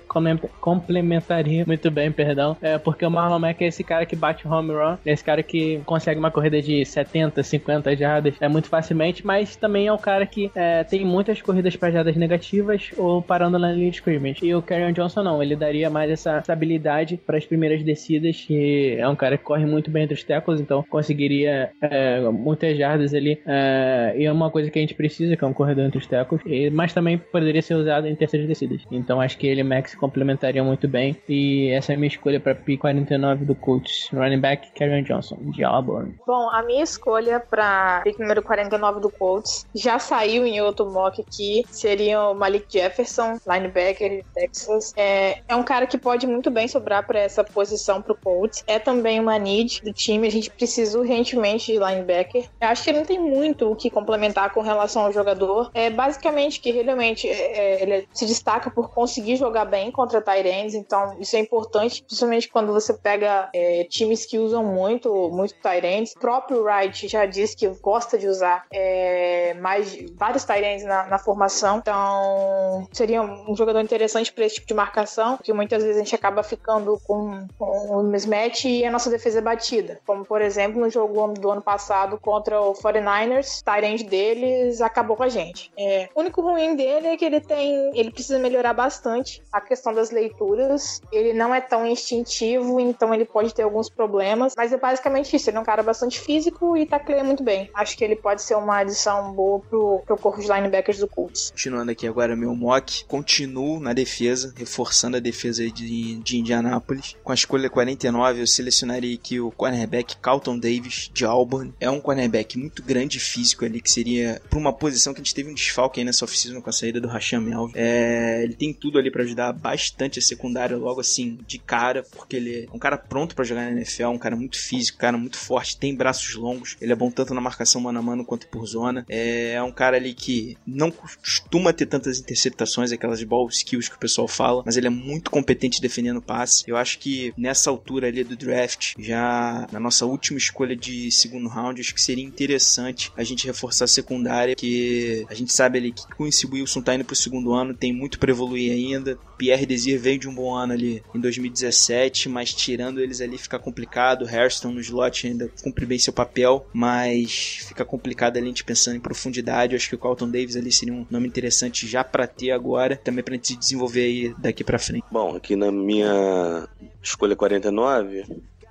[0.61, 2.57] complementariam muito bem, perdão.
[2.61, 5.43] É, porque o Marlon Mack é esse cara que bate home run, é esse cara
[5.43, 9.99] que consegue uma corrida de 70, 50 jardas é muito facilmente, mas também é o
[9.99, 14.39] cara que é, tem muitas corridas para jardas negativas ou parando na linha de scrimmage.
[14.43, 18.97] E o Karen Johnson não, ele daria mais essa estabilidade para as primeiras descidas, que
[18.99, 23.13] é um cara que corre muito bem entre os tackles, então conseguiria é, muitas jardas
[23.13, 23.39] ali.
[23.47, 26.07] É, e é uma coisa que a gente precisa, que é um corredor entre os
[26.07, 28.83] tackles, e, mas também poderia ser usado em terceiras descidas.
[28.91, 31.17] Então acho que ele e Max complementariam muito bem.
[31.29, 35.37] E essa é a minha escolha para P 49 do Colts, running back Karen Johnson,
[35.51, 36.15] de Auburn.
[36.31, 41.21] Bom, a minha escolha para pick número 49 do Colts já saiu em outro mock
[41.21, 41.65] aqui.
[41.69, 44.93] Seria o Malik Jefferson, linebacker de Texas.
[44.97, 48.63] É, é um cara que pode muito bem sobrar para essa posição pro Colts.
[48.69, 50.29] É também uma need do time.
[50.29, 52.49] A gente precisa urgentemente de linebacker.
[52.61, 55.73] Eu acho que não tem muito o que complementar com relação ao jogador.
[55.75, 60.75] É basicamente que realmente é, ele se destaca por conseguir jogar bem contra Tyrants.
[60.75, 66.10] Então isso é importante, principalmente quando você pega é, times que usam muito, muito Tyrants.
[66.19, 71.79] Próprio Wright já disse que gosta de usar é, mais vários Tyrants na, na, formação.
[71.79, 76.15] Então, seria um jogador interessante para esse tipo de marcação, porque muitas vezes a gente
[76.15, 80.01] acaba ficando com, com o mismatch e a nossa defesa é batida.
[80.07, 85.17] Como, por exemplo, no jogo do ano passado contra o 49ers, o Tyrant deles acabou
[85.17, 85.73] com a gente.
[85.79, 87.91] É, o único ruim dele é que ele tem.
[87.95, 91.01] Ele precisa melhorar bastante a questão das leituras.
[91.13, 94.55] Ele não é tão instintivo, então ele pode ter alguns problemas.
[94.57, 95.51] Mas é basicamente isso.
[95.51, 97.69] Ele é um cara bastante físico e tacleia muito bem.
[97.75, 101.51] Acho que ele pode ser uma adição boa pro, pro corpo de linebackers do Colts.
[101.51, 107.17] Continuando aqui agora meu mock, continuo na defesa, reforçando a defesa de, de Indianápolis.
[107.23, 111.73] Com a escolha 49, eu selecionaria aqui o cornerback Carlton Davis, de Auburn.
[111.81, 115.35] É um cornerback muito grande físico ali, que seria para uma posição que a gente
[115.35, 117.73] teve um desfalque aí nessa oficina com a saída do Rasham Melvin.
[117.75, 122.37] É, ele tem tudo ali para ajudar bastante a secundária logo assim, de cara, porque
[122.37, 125.19] ele é um cara pronto para jogar na NFL, um cara muito físico, um cara
[125.19, 128.25] muito forte, tem tem braços longos, ele é bom tanto na marcação mano a mano
[128.25, 129.05] quanto por zona.
[129.09, 133.99] É um cara ali que não costuma ter tantas interceptações, aquelas ball skills que o
[133.99, 136.65] pessoal fala, mas ele é muito competente defendendo passe.
[136.67, 141.49] Eu acho que nessa altura ali do draft, já na nossa última escolha de segundo
[141.49, 145.93] round, acho que seria interessante a gente reforçar a secundária, que a gente sabe ali
[145.93, 149.19] que esse Wilson tá indo pro segundo ano, tem muito para evoluir ainda.
[149.37, 153.59] Pierre Desir veio de um bom ano ali em 2017, mas tirando eles ali fica
[153.59, 154.27] complicado.
[154.27, 158.97] Hairston no slot ainda cumpre bem seu papel, mas fica complicado ali a gente pensando
[158.97, 159.73] em profundidade.
[159.73, 162.97] Eu acho que o Carlton Davis ali seria um nome interessante já para ter agora,
[162.97, 165.05] também pra gente desenvolver aí daqui para frente.
[165.11, 166.69] Bom, aqui na minha
[167.03, 168.25] escolha 49,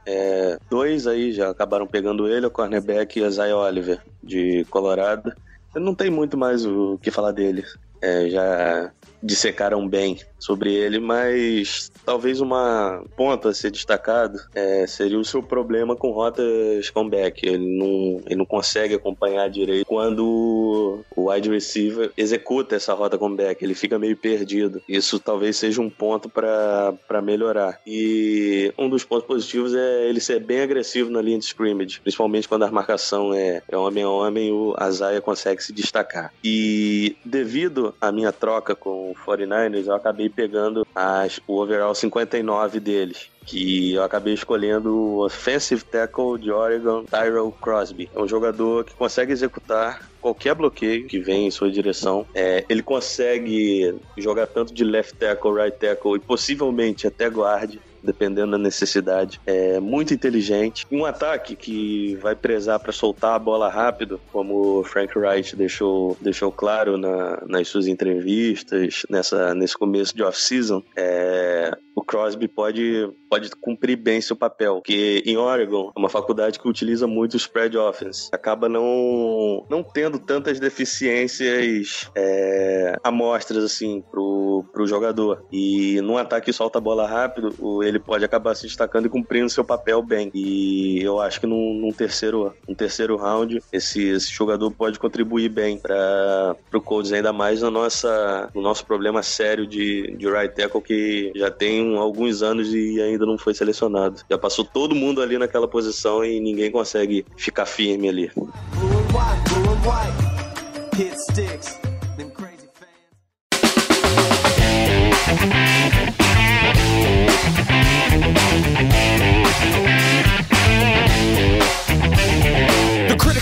[0.05, 5.33] é, dois aí já acabaram pegando ele, o cornerback e a Zay Oliver, de Colorado.
[5.75, 7.63] Não tem muito mais o que falar dele.
[8.01, 8.91] É, já
[9.21, 15.43] dissecaram bem sobre ele, mas talvez uma ponta a ser destacado é, seria o seu
[15.43, 17.45] problema com rotas comeback.
[17.45, 23.63] Ele não, ele não consegue acompanhar direito quando o wide receiver executa essa rota comeback.
[23.63, 24.81] Ele fica meio perdido.
[24.87, 27.79] Isso talvez seja um ponto para melhorar.
[27.85, 32.47] E um dos pontos positivos é ele ser bem agressivo na linha de scrimmage, principalmente
[32.47, 36.33] quando a marcação é, é homem a homem, o Azaia consegue se destacar.
[36.43, 42.79] E devido à minha troca com o 49ers, eu acabei pegando as, o overall 59
[42.79, 48.07] deles que eu acabei escolhendo o offensive tackle de Oregon, Tyrell Crosby.
[48.13, 52.27] É um jogador que consegue executar qualquer bloqueio que vem em sua direção.
[52.35, 58.51] É, ele consegue jogar tanto de left tackle, right tackle e possivelmente até guard dependendo
[58.51, 59.39] da necessidade.
[59.45, 60.85] É muito inteligente.
[60.91, 66.17] Um ataque que vai prezar para soltar a bola rápido, como o Frank Wright deixou,
[66.21, 71.77] deixou claro na, nas suas entrevistas, nessa, nesse começo de off-season, é,
[72.09, 74.75] Crosby pode, pode cumprir bem seu papel.
[74.77, 78.29] Porque em Oregon, é uma faculdade que utiliza muito o spread offense.
[78.31, 85.45] Acaba não, não tendo tantas deficiências é, amostras assim pro, pro jogador.
[85.51, 89.49] E num ataque que solta a bola rápido, ele pode acabar se destacando e cumprindo
[89.49, 90.31] seu papel bem.
[90.33, 95.49] E eu acho que num, num terceiro, num terceiro round, esse, esse jogador pode contribuir
[95.49, 100.55] bem para o Colts, ainda mais na nossa, no nosso problema sério de, de right
[100.55, 104.21] tackle que já tem um- alguns anos e ainda não foi selecionado.
[104.29, 108.31] Já passou todo mundo ali naquela posição e ninguém consegue ficar firme ali.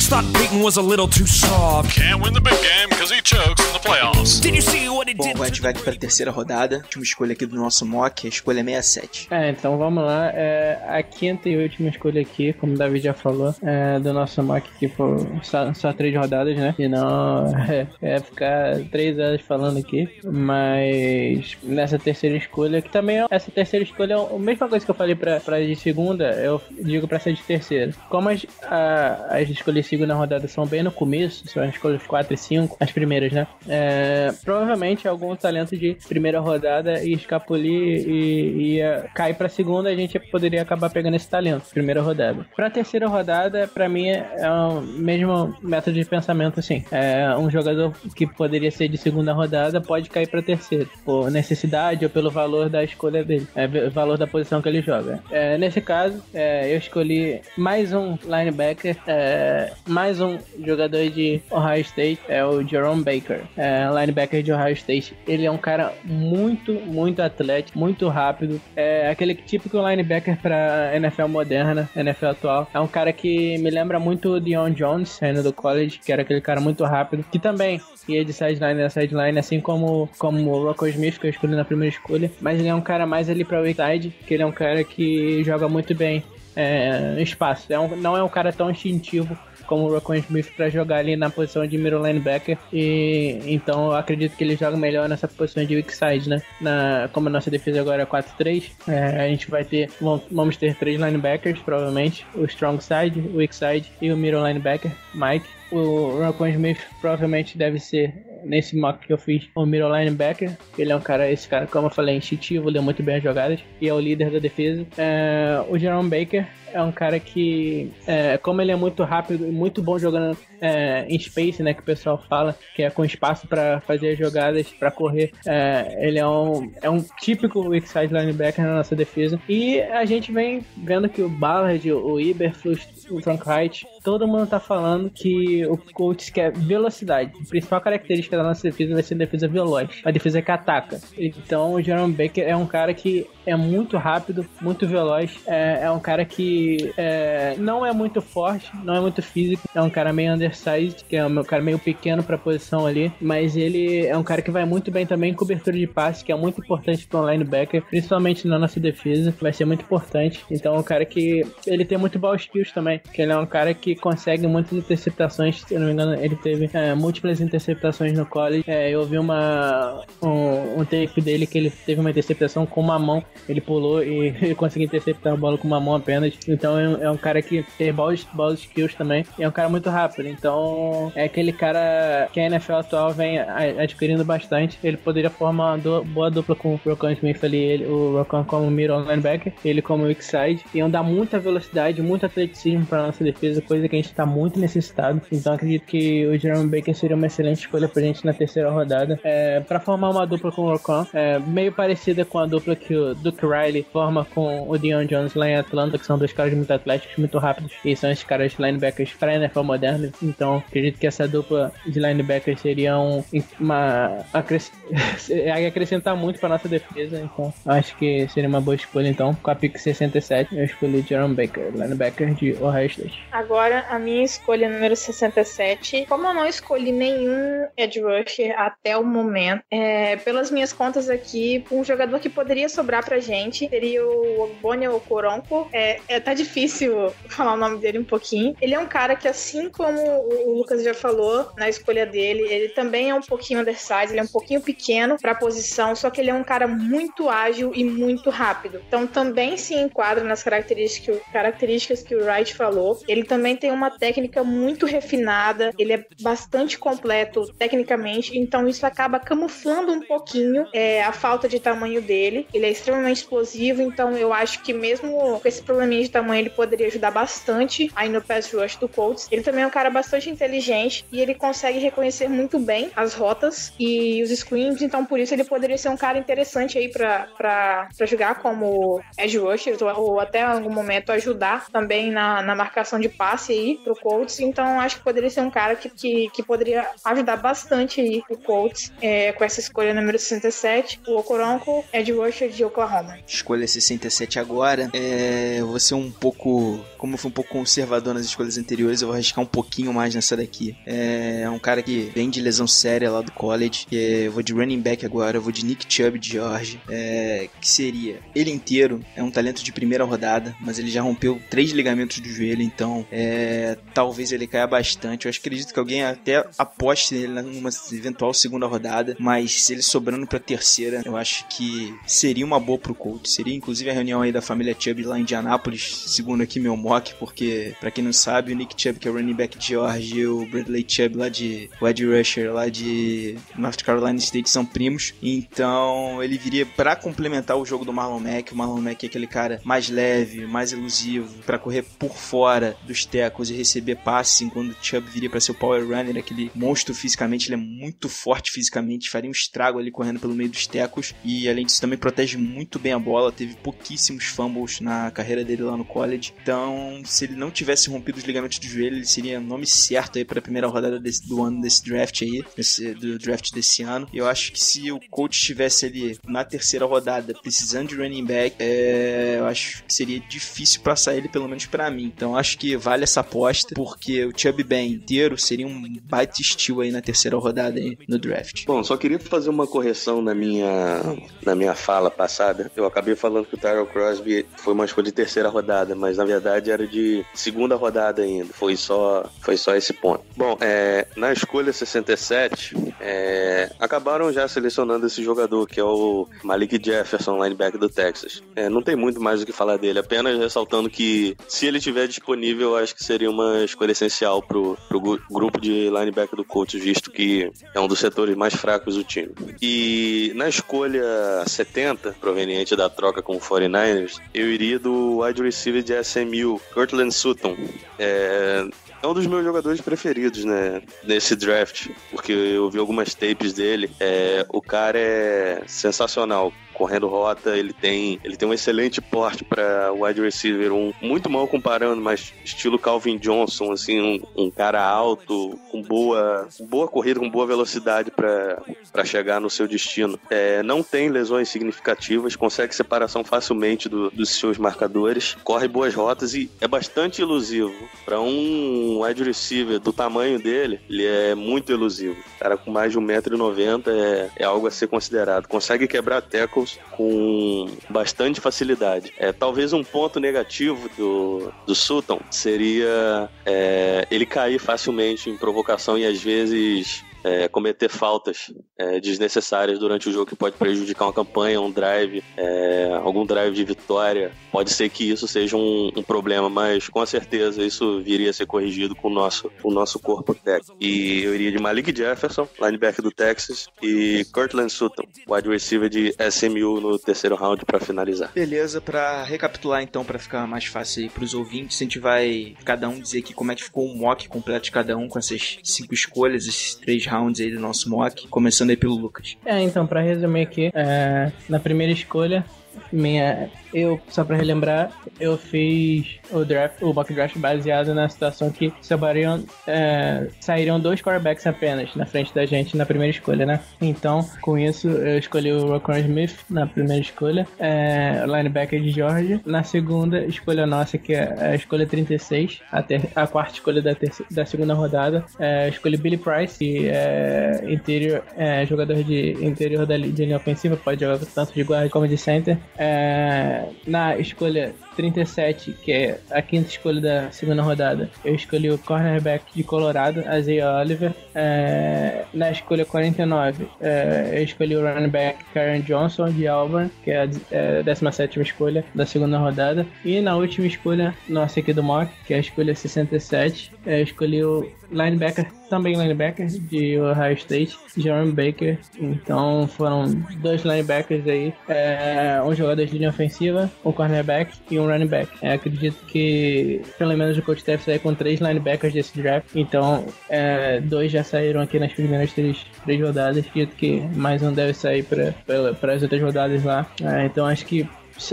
[0.08, 1.92] Critics thought Peyton was a little too soft.
[1.96, 4.42] Can't win the big game because he chokes in the playoffs.
[4.42, 5.36] Did you see what he Bom, did?
[5.36, 6.78] agora a gente vai aqui para a terceira rodada.
[6.78, 9.28] Última escolha aqui do nosso mock, a escolha 67.
[9.32, 10.32] É, então vamos lá.
[10.34, 14.42] É, a quinta e última escolha aqui, como o David já falou, é, do nosso
[14.44, 16.74] mock que foi só, só três rodadas, né?
[16.78, 20.08] Senão é, é ficar três horas falando aqui.
[20.24, 24.92] Mas nessa terceira escolha, que também é, essa terceira escolha é a mesma coisa que
[24.92, 27.92] eu falei pra, pra de segunda, eu digo pra ser de terceira.
[28.10, 32.32] Como as, a, as escolhas segunda rodada são bem no começo, são as escolhas 4
[32.32, 33.48] e 5, as primeiras, né?
[33.68, 39.96] É, provavelmente algum talento de primeira rodada e escapulir e ia cair pra segunda, a
[39.96, 42.46] gente poderia acabar pegando esse talento, primeira rodada.
[42.56, 46.86] Pra terceira rodada, pra mim é o mesmo método de pensamento assim.
[46.92, 52.06] É um jogador que poderia ser de segunda rodada pode cair pra terceira, por necessidade
[52.06, 55.20] ou pelo valor da escolha dele, é, valor da posição que ele joga.
[55.32, 61.82] É, nesse caso, é, eu escolhi mais um linebacker, é, mais um jogador de Ohio
[61.82, 65.16] State, é o Jerome Baker, é, linebacker de Ohio State.
[65.28, 71.28] Ele é um cara muito, muito atlético, muito rápido, é aquele típico linebacker pra NFL
[71.28, 72.68] moderna, NFL atual.
[72.74, 76.22] É um cara que me lembra muito o Dion Jones, saindo do college, que era
[76.22, 80.64] aquele cara muito rápido, que também ia de sideline a sideline, assim como, como o
[80.66, 82.32] Rocco Smith, que eu escolhi na primeira escolha.
[82.42, 84.84] Mas ele é um cara mais ali pra weak side, que ele é um cara
[84.84, 86.24] que joga muito bem
[86.56, 87.72] é, espaço.
[87.72, 91.16] É um, não é um cara tão instintivo como o Rocco Smith pra jogar ali
[91.16, 92.58] na posição de middle linebacker.
[92.74, 96.42] E então eu acredito que ele joga melhor nessa posição de weak side, né?
[96.60, 99.90] Na, como a nossa defesa agora é 4-3, é, a gente vai ter,
[100.32, 104.92] vamos ter três linebackers, provavelmente: o strong side, o weak side e o middle linebacker,
[105.14, 105.57] Mike.
[105.72, 110.58] O Rocco Smith provavelmente deve ser nesse mock que eu fiz, o middle linebacker.
[110.78, 113.60] Ele é um cara, esse cara, como eu falei, instintivo, lê muito bem as jogadas
[113.82, 114.86] e é o líder da defesa.
[114.98, 119.52] É, o Jerome Baker é um cara que, é, como ele é muito rápido e
[119.52, 123.48] muito bom jogando é, em space, né, que o pessoal fala, que é com espaço
[123.48, 128.14] para fazer as jogadas, para correr, é, ele é um, é um típico weak side
[128.14, 129.40] linebacker na nossa defesa.
[129.48, 134.48] E a gente vem vendo que o Ballard, o Iberflus, o Frank Wright, todo mundo
[134.48, 137.34] tá falando que o coach quer velocidade.
[137.44, 140.98] A principal característica da nossa defesa vai ser a defesa veloz, a defesa que ataca.
[141.18, 145.92] Então o Jerome Baker é um cara que é muito rápido, muito veloz, é, é
[145.92, 150.14] um cara que é, não é muito forte, não é muito físico, é um cara
[150.14, 154.24] meio undersized, que é um cara meio pequeno pra posição ali, mas ele é um
[154.24, 157.32] cara que vai muito bem também em cobertura de passe, que é muito importante para
[157.32, 160.46] linebacker, principalmente na nossa defesa, vai ser muito importante.
[160.52, 163.46] Então é um cara que ele tem muito ball skills também, que ele é um
[163.46, 168.14] cara que consegue muitas interceptações, se eu não me engano, ele teve é, múltiplas interceptações
[168.14, 168.64] no college.
[168.68, 172.98] É, eu vi uma um, um tape dele que ele teve uma interceptação com uma
[173.00, 176.34] mão, ele pulou e conseguiu interceptar a bola com uma mão apenas.
[176.48, 179.70] Então é, um- é cara que tem ball, ball skills também, e é um cara
[179.70, 180.28] muito rápido.
[180.28, 184.78] Então é aquele cara que a NFL atual vem adquirindo bastante.
[184.84, 188.70] Ele poderia formar uma boa dupla com o Rocon Smith ali, ele, o Rocon como
[188.70, 193.62] middle linebacker, ele como weak side, iam dar muita velocidade, muito atleticismo para nossa defesa,
[193.62, 195.22] coisa que a gente está muito necessitado.
[195.32, 199.20] Então acredito que o Jerome Baker seria uma excelente escolha pra gente na terceira rodada,
[199.24, 202.96] é, para formar uma dupla com o Rocon, é, meio parecida com a dupla que
[202.96, 206.54] o Duke Riley forma com o Dion Jones lá em Atlanta, que são dois caras
[206.54, 210.12] muito atléticos, muito rápidos, e são esses caras linebackers para NFL moderno.
[210.22, 213.24] Então acredito que essa dupla de linebackers seria um,
[213.60, 214.72] uma acres-
[215.68, 217.20] acrescentar muito para nossa defesa.
[217.20, 219.08] Então acho que seria uma boa escolha.
[219.08, 223.20] Então com a pick 67 eu escolhi Jerome Baker, linebacker de Ohio State.
[223.32, 226.06] Agora, a minha escolha número 67.
[226.08, 231.64] Como eu não escolhi nenhum edge rusher até o momento, é, pelas minhas contas aqui,
[231.72, 235.70] um jogador que poderia sobrar pra gente seria o Ogbonnia Okoronko.
[235.72, 238.56] É, é, tá difícil falar o nome dele um pouquinho.
[238.62, 242.70] Ele é um cara que, assim como o Lucas já falou na escolha dele, ele
[242.70, 246.30] também é um pouquinho undersized, ele é um pouquinho pequeno pra posição, só que ele
[246.30, 248.82] é um cara muito ágil e muito rápido.
[248.88, 253.00] Então também se enquadra nas características que o, características que o Wright falou.
[253.08, 259.20] Ele também tem uma técnica muito refinada, ele é bastante completo tecnicamente, então isso acaba
[259.20, 262.48] camuflando um pouquinho é, a falta de tamanho dele.
[262.54, 266.50] Ele é extremamente explosivo, então eu acho que mesmo com esse probleminha de tamanho, ele
[266.50, 269.28] poderia ajudar bastante aí no pass rush do Colts.
[269.32, 273.74] Ele também é um cara bastante inteligente e ele consegue reconhecer muito bem as rotas
[273.80, 278.36] e os screens, então por isso ele poderia ser um cara interessante aí pra jogar
[278.36, 283.47] como edge rusher ou até em algum momento ajudar também na, na marcação de passe
[283.52, 284.40] aí pro Colts.
[284.40, 288.38] Então acho que poderia ser um cara que, que, que poderia ajudar bastante aí o
[288.38, 293.18] Colts é, com essa escolha número 67, o Okoronko, edge rusher de Oklahoma.
[293.28, 294.90] Escolha 67 agora.
[294.94, 296.80] É, vou ser um pouco.
[296.98, 300.16] Como eu fui um pouco conservador nas escolhas anteriores, eu vou arriscar um pouquinho mais
[300.16, 300.76] nessa daqui.
[300.86, 303.86] É, é um cara que vem de lesão séria lá do college.
[303.92, 306.82] É, eu vou de running back agora, eu vou de Nick Chubb de George.
[306.90, 311.42] É, que seria ele inteiro, é um talento de primeira rodada, mas ele já rompeu
[311.50, 315.26] três ligamentos do joelho, então é, talvez ele caia bastante.
[315.26, 320.26] Eu acredito que alguém até aposte nele numa eventual segunda rodada, mas se ele sobrando
[320.28, 323.34] pra terceira, eu acho que seria uma boa pro Colts.
[323.34, 327.14] Seria inclusive a reunião aí da família Chubb lá em Indianápolis, segundo aqui meu mock,
[327.16, 330.20] porque pra quem não sabe, o Nick Chubb, que é o running back de George,
[330.20, 335.14] e o Bradley Chubb lá de Ed Rusher lá de North Carolina State são primos.
[335.22, 338.54] Então ele viria pra complementar o jogo do Marlon Mack.
[338.54, 343.06] O Marlon Mack é aquele cara mais leve, mais elusivo, pra correr por fora dos
[343.06, 346.94] tecos e receber passe, enquanto o Chubb viria pra ser o power runner, aquele monstro
[346.94, 351.14] fisicamente, ele é muito forte fisicamente, faria um estrago ali correndo pelo meio dos tecos
[351.24, 355.64] e além disso também protege muito bem a bola, teve pouquíssimos fumbles na carreira dele
[355.64, 356.34] lá no college.
[356.42, 360.26] Então, se ele não tivesse rompido os ligamentos do joelho, ele seria nome certo aí
[360.26, 364.08] para a primeira rodada desse- do ano desse draft aí, desse- do draft desse ano.
[364.14, 368.56] Eu acho que se o coach estivesse ali na terceira rodada precisando de running back,
[368.60, 372.06] é, eu acho que seria difícil passar ele pelo menos para mim.
[372.16, 376.82] Então, acho que vale essa aposta porque o Chubb bem inteiro seria um baita steal
[376.82, 378.66] aí na terceira rodada aí no draft.
[378.66, 381.02] Bom, só queria fazer uma correção na minha,
[381.44, 382.72] na minha fala passada.
[382.76, 386.26] Eu acabei falando que o Tyrell Crosby foi uma escolha de terceira rodada, mas na
[386.26, 388.54] verdade era de segunda rodada ainda.
[388.54, 390.24] Foi só, foi só esse ponto.
[390.36, 396.80] Bom, é, na escolha 67, é, acabaram já selecionando esse jogador, que é o Malik
[396.84, 398.44] Jefferson, linebacker do Texas.
[398.56, 402.08] É, não tem muito mais o que falar dele, apenas ressaltando que se ele estiver
[402.08, 407.12] disponível, acho que seria uma escolha essencial pro, pro grupo de linebacker do Colts, visto
[407.12, 409.34] que é um dos setores mais fracos do time.
[409.62, 411.04] E na escolha
[411.46, 417.12] 70, proveniente da troca com o 49ers, eu iria do wide receiver de SMU, Cortland
[417.14, 417.56] Sutton.
[418.00, 418.68] É,
[419.08, 420.82] é um dos meus jogadores preferidos, né?
[421.04, 421.90] Nesse draft.
[422.12, 423.90] Porque eu vi algumas tapes dele.
[424.00, 426.52] É, o cara é sensacional.
[426.74, 431.48] Correndo rota, ele tem, ele tem um excelente porte para wide receiver, um muito mal
[431.48, 437.28] comparando, mas estilo Calvin Johnson, assim, um, um cara alto, com boa, boa corrida, com
[437.32, 438.62] boa velocidade para
[439.06, 440.20] chegar no seu destino.
[440.30, 446.36] É, não tem lesões significativas, consegue separação facilmente do- dos seus marcadores, corre boas rotas
[446.36, 447.74] e é bastante elusivo.
[448.06, 452.18] Para um wide receiver do tamanho dele, ele é muito elusivo.
[452.40, 455.48] Cara com mais de 1,90m é, é algo a ser considerado.
[455.48, 459.14] Consegue quebrar tackles com bastante facilidade.
[459.18, 465.98] É, talvez um ponto negativo do, do Sutton seria é, ele cair facilmente em provocação
[465.98, 471.14] e às vezes é, cometer faltas é, desnecessárias durante o jogo que pode prejudicar uma
[471.14, 474.32] campanha, um drive, é, algum drive de vitória.
[474.52, 478.46] Pode ser que isso seja um, um problema, mas com certeza isso viria a ser
[478.46, 480.78] corrigido com o nosso, com o nosso corpo técnico.
[480.80, 486.14] E eu iria de Malik Jefferson, linebacker do Texas, e Cortland Sutton, wide receiver de
[486.32, 488.32] SMU no terceiro round para finalizar.
[488.34, 492.88] Beleza, pra recapitular então, pra ficar mais fácil aí pros ouvintes, a gente vai cada
[492.90, 495.60] um dizer aqui como é que ficou o mock completo de cada um com essas
[495.64, 499.38] cinco escolhas, esses três rounds aí do nosso mock, começando aí pelo Lucas.
[499.46, 502.46] É, então, pra resumir aqui, é, na primeira escolha,
[502.92, 508.50] minha, eu, só pra relembrar, eu fiz o draft, o mock draft baseado na situação
[508.50, 513.60] que sobrariam, é, sairiam dois quarterbacks apenas na frente da gente na primeira escolha, né?
[513.82, 519.42] Então, com isso, eu escolhi o Rockwell Smith na primeira escolha, é, linebacker de Georgia.
[519.46, 523.92] Na segunda escolha nossa, que é a escolha 36, a, ter, a quarta escolha da,
[524.32, 529.98] da segunda rodada, é, escolhi Billy Price, que é interior, é, jogador de interior da
[529.98, 532.58] linha ofensiva, pode jogar tanto de guarda como de center.
[532.78, 538.78] É, na escolha 37, que é a quinta escolha da segunda rodada, eu escolhi o
[538.80, 541.14] cornerback de Colorado, Isaiah Oliver.
[541.36, 547.12] É, na escolha 49, é, eu escolhi o running back Karen Johnson de Auburn, que
[547.12, 549.86] é a é, 17 escolha da segunda rodada.
[550.04, 554.04] E na última escolha, nossa aqui do mock, que é a escolha 67, é, eu
[554.04, 558.80] escolhi o linebacker, também linebacker de Ohio State, Jerome Baker.
[559.00, 560.06] Então foram
[560.38, 565.32] dois linebackers aí, é, um jogador de linha ofensiva, um cornerback e um running back.
[565.42, 569.48] É, acredito que pelo menos o coach deve sair com três linebackers desse draft.
[569.56, 573.46] Então é, dois já saíram aqui nas primeiras três, três rodadas.
[573.46, 576.86] Acredito que mais um deve sair para as outras rodadas lá.
[577.04, 577.88] É, então acho que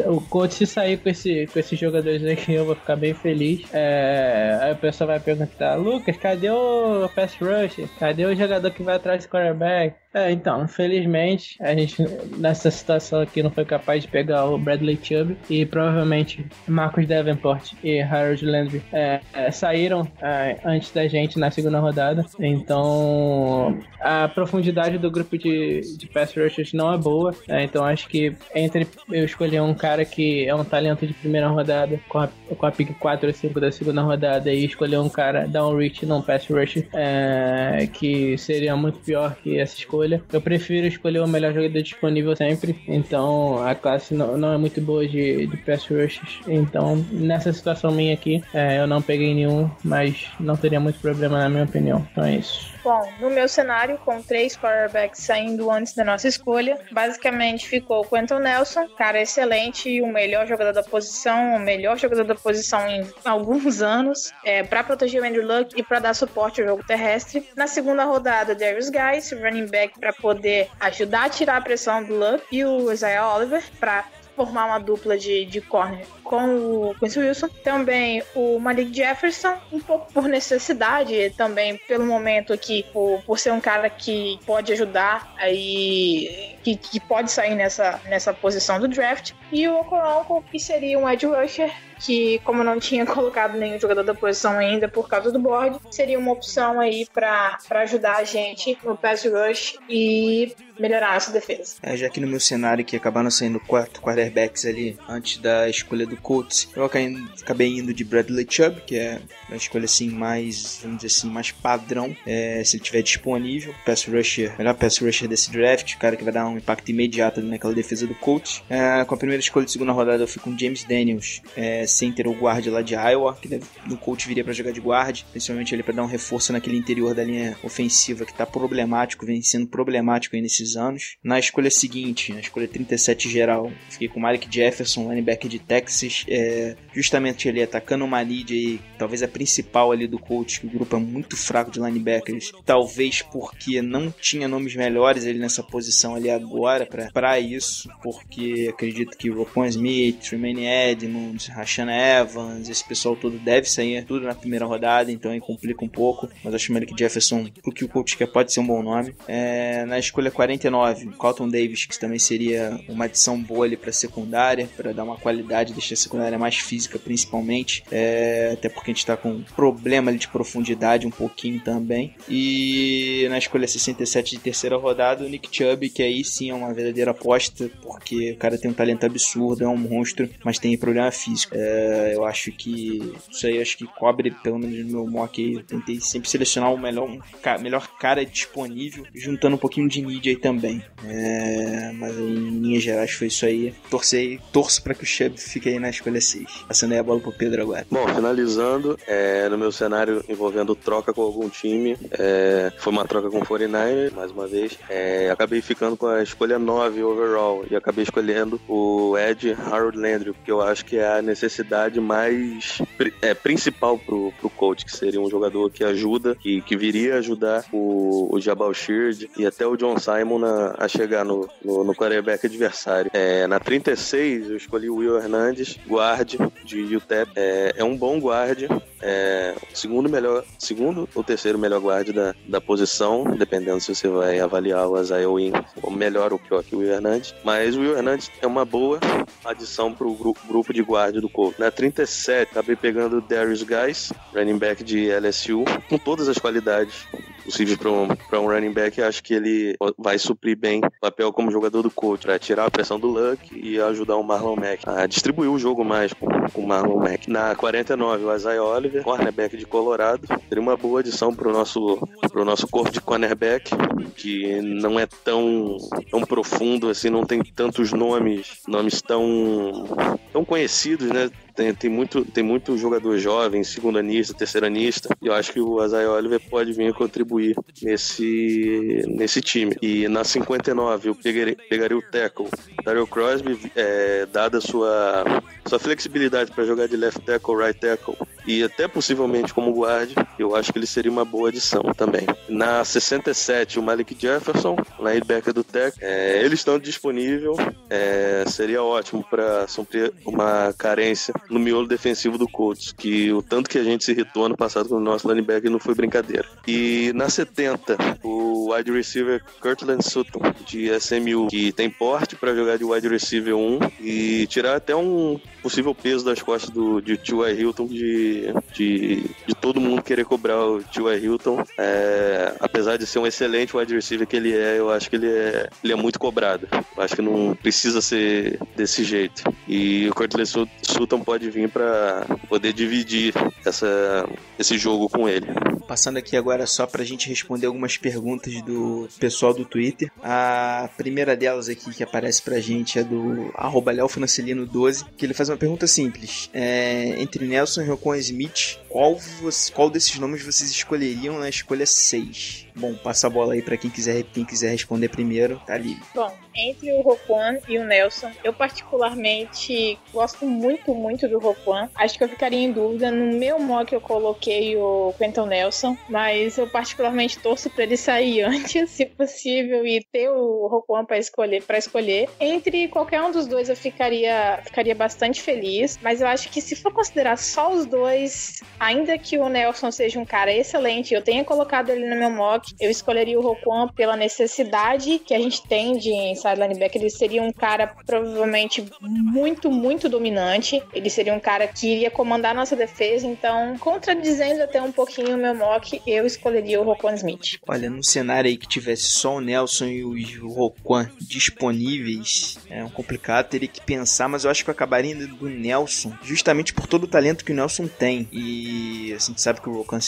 [0.07, 3.63] o coach se sair com, esse, com esses jogadores aqui, eu vou ficar bem feliz.
[3.73, 7.87] É, aí o pessoal vai perguntar, Lucas, cadê o pass rush?
[7.99, 9.95] Cadê o jogador que vai atrás do quarterback?
[10.15, 11.97] É, então, infelizmente, a gente
[12.39, 17.73] nessa situação aqui não foi capaz de pegar o Bradley Chubb e provavelmente Marcus Davenport
[17.83, 22.25] e Harold Landry é, é, saíram é, antes da gente na segunda rodada.
[22.39, 27.35] Então, a profundidade do grupo de, de pass rushers não é boa.
[27.49, 31.49] é, então, acho que entre eu escolher um cara que é um talento de primeira
[31.49, 35.09] rodada com a, com a pick 4 ou 5 da segunda rodada e escolher um
[35.09, 40.04] cara down reach não pass rush é, que seria muito pior que essa escolha.
[40.33, 42.77] Eu prefiro escolher o melhor jogador disponível sempre.
[42.87, 46.41] Então a classe não, não é muito boa de, de pass rushes.
[46.47, 51.39] Então nessa situação minha aqui é, eu não peguei nenhum, mas não teria muito problema
[51.39, 52.07] na minha opinião.
[52.13, 52.74] Então é isso.
[52.85, 58.05] Bom, no meu cenário, com três quarterbacks saindo antes da nossa escolha, basicamente ficou o
[58.05, 63.09] Quentin Nelson, cara excelente, o melhor jogador da posição, o melhor jogador da posição em
[63.24, 67.49] alguns anos, é, para proteger o Andrew Luck e para dar suporte ao jogo terrestre.
[67.57, 72.14] Na segunda rodada, Darius Guys, running back para poder ajudar a tirar a pressão do
[72.14, 74.05] Luck, e o Isaiah Oliver para
[74.37, 77.49] formar uma dupla de, de corner com o Quincy Wilson.
[77.62, 83.53] Também o Malik Jefferson, um pouco por necessidade, também pelo momento aqui, por, por ser
[83.53, 89.33] um cara que pode ajudar aí, que, que pode sair nessa, nessa posição do draft.
[89.53, 91.70] E o Okoronko, que seria um edge rusher
[92.05, 96.18] que como não tinha colocado nenhum jogador da posição ainda por causa do board, seria
[96.18, 101.77] uma opção aí pra ajudar a gente no pass rush e melhorar essa defesa.
[101.83, 106.07] É, já que no meu cenário que acabaram saindo quatro quarterbacks ali antes da escolha
[106.07, 110.99] do Colts, eu acabei- indo de Bradley Chubb, que é uma escolha assim mais, vamos
[110.99, 113.75] dizer assim, mais padrão, é, se ele tiver disponível.
[113.85, 117.41] Pass rusher, melhor pass rusher desse draft, o cara que vai dar um impacto imediato
[117.41, 118.62] naquela defesa do Colts.
[118.69, 122.27] É, com a primeira escolha de segunda rodada eu fui com James Daniels, é, center
[122.29, 125.75] ou guard lá de Iowa, que deve, no Colts viria para jogar de guard, principalmente
[125.75, 129.67] ali para dar um reforço naquele interior da linha ofensiva que tá problemático, vem sendo
[129.67, 131.17] problemático aí nesses anos.
[131.23, 136.77] Na escolha seguinte, na escolha 37 geral, fiquei com Malik Jefferson, linebacker de Texas, é,
[136.93, 140.97] justamente ali atacando uma lead aí, talvez a principal ali do coach, que o grupo
[140.97, 146.31] é muito fraco de linebackers, talvez porque não tinha nomes melhores ali nessa posição ali
[146.31, 153.39] agora para isso, porque acredito que Roquan Smith, Tremaine Edmonds, Rashan Evans, esse pessoal todo
[153.39, 156.75] deve sair tudo na primeira rodada, então aí complica um pouco, mas acho que o
[156.75, 159.15] Malik Jefferson, o que o coach quer, pode ser um bom nome.
[159.27, 164.69] É, na escolha 49, Colton Davis, que também seria uma adição boa ali para secundária,
[164.77, 169.07] para dar uma qualidade, deixar a secundária mais física principalmente, é, até porque a gente
[169.07, 172.14] tá com problema ali de profundidade um pouquinho também.
[172.28, 176.72] E na escolha 67 de terceira rodada, o Nick Chubb, que aí sim é uma
[176.74, 181.11] verdadeira aposta, porque o cara tem um talento absurdo, é um monstro, mas tem problema
[181.11, 181.55] físico.
[181.57, 185.55] É, eu acho que isso aí acho que cobre, pelo menos no meu mock aí,
[185.55, 190.03] eu tentei sempre selecionar o melhor, um ca- melhor cara disponível, juntando um pouquinho de
[190.03, 190.82] need aí também.
[191.05, 193.72] É, mas em linhas gerais foi isso aí.
[193.90, 196.64] Torcei, torço para que o Chubb fique aí na escolha 6.
[196.66, 197.87] Passando aí a bola pro Pedro agora.
[197.91, 203.30] Bom, finalizando, é, no meu cenário envolvendo troca com algum time, é, foi uma troca
[203.30, 204.78] com o 49 mais uma vez.
[204.89, 210.32] É, acabei ficando com a escolha 9 overall e acabei escolhendo o Ed Harold Landry,
[210.32, 212.78] porque eu acho que é a necessidade mais
[213.22, 217.64] é, principal pro, pro coach, que seria um jogador que ajuda, que, que viria ajudar
[217.72, 221.95] o, o Jabal Sheard e até o John Simon na- a chegar no, no, no
[221.95, 223.11] quarterback adversário.
[223.12, 227.31] É, na 36, eu escolhi o Will Hernandes, guard de UTEP.
[227.37, 228.62] É, é um bom guard,
[229.03, 234.09] é o segundo melhor, segundo ou terceiro melhor guard da, da posição, dependendo se você
[234.09, 237.35] vai avaliar o Isaiah Wynn como melhor ou pior que o Will Hernandes.
[237.45, 238.99] Mas o Will Hernandes é uma boa
[239.45, 241.59] adição pro gru- grupo de guarda do Colts.
[241.59, 247.07] Na 37, acabei pegando o Darius Guys, running back de LSU, com todas as qualidades
[247.45, 249.03] possíveis para um, um running back.
[249.03, 252.70] Acho que ele vai suprir bem o papel como jogador do coach, para tirar a
[252.70, 256.67] pressão do Luck e ajudar o Marlon Mack a distribuir o mais com, com o
[256.67, 257.29] Marlon Mack.
[257.29, 261.99] Na 49, o Isaiah Oliver, cornerback de Colorado, seria uma boa adição para o nosso,
[262.31, 263.71] pro nosso corpo de cornerback,
[264.17, 265.77] que não é tão,
[266.11, 269.85] tão profundo assim, não tem tantos nomes, nomes tão,
[270.33, 271.31] tão conhecidos, né?
[271.55, 276.11] Tem, tem, muito, tem muito jogador jovem, segundanista, terceiranista, e eu acho que o Isaiah
[276.11, 279.77] Oliver pode vir contribuir nesse, nesse time.
[279.81, 282.49] E na 59 eu pegarei, pegaria o tackle
[282.85, 285.25] Daryl Crosby, é, dada sua,
[285.67, 290.55] sua flexibilidade para jogar de left tackle, right tackle e até possivelmente como guard, eu
[290.55, 292.27] acho que ele seria uma boa adição também.
[292.49, 297.55] Na 67, o Malik Jefferson, linebacker do Tech, é, ele estando disponível,
[297.89, 303.68] é, seria ótimo para suprir uma carência no miolo defensivo do Colts, que o tanto
[303.68, 306.47] que a gente se irritou ano passado com o nosso linebacker não foi brincadeira.
[306.66, 312.78] E na 70, o wide receiver Kirtland Sutton, de SMU, que tem porte para jogar
[312.78, 317.19] de wide receiver 1 e tirar até um possível peso das costas do, de.
[317.59, 321.25] Hilton de, de, de todo mundo querer cobrar o T.Y.
[321.25, 321.65] Hilton.
[321.79, 325.27] É, apesar de ser um excelente wide receiver que ele é, eu acho que ele
[325.27, 326.69] é, ele é muito cobrado.
[326.71, 329.43] Eu acho que não precisa ser desse jeito.
[329.67, 333.33] E o Cortland Sutton pode vir para poder dividir
[333.65, 335.47] essa, esse jogo com ele.
[335.89, 340.11] Passando aqui agora só pra gente responder algumas perguntas do pessoal do Twitter.
[340.23, 345.49] A primeira delas aqui que aparece pra gente é do arroba Francelino12, que ele faz
[345.49, 346.51] uma pergunta simples.
[346.53, 347.85] É, entre Nelson e
[348.19, 352.64] Smith, qual, você, qual desses nomes vocês escolheriam na escolha 6?
[352.75, 356.03] Bom, passa a bola aí pra quem quiser, quem quiser responder primeiro, tá livre.
[356.14, 361.89] Bom, entre o Roquan e o Nelson, eu particularmente gosto muito, muito do Roquan.
[361.95, 363.11] Acho que eu ficaria em dúvida.
[363.11, 368.43] No meu mock eu coloquei o Quentin Nelson, mas eu particularmente torço para ele sair
[368.47, 372.29] antes, se possível, e ter o Roquan para escolher, para escolher.
[372.41, 376.77] Entre qualquer um dos dois eu ficaria, ficaria bastante feliz, mas eu acho que se
[376.77, 381.45] for considerar só os dois, ainda que o Nelson seja um cara excelente, eu tenha
[381.45, 385.99] colocado ele no meu mock, eu escolheria o Roquan pela necessidade que a gente tem
[385.99, 387.01] de inside linebacker.
[387.01, 390.83] Ele seria um cara provavelmente muito, muito dominante.
[390.93, 393.27] Ele seria um cara que iria comandar a nossa defesa.
[393.27, 397.59] Então, contradizendo até um pouquinho o meu mock, eu escolheria o Roquan Smith.
[397.67, 400.05] Olha, num cenário aí que tivesse só o Nelson e
[400.39, 405.12] o Roquan disponíveis, é um complicado, teria que pensar, mas eu acho que eu acabaria
[405.12, 408.29] indo do Nelson, justamente por todo o talento que o Nelson tem.
[408.33, 409.99] E assim, a gente sabe que o Roquan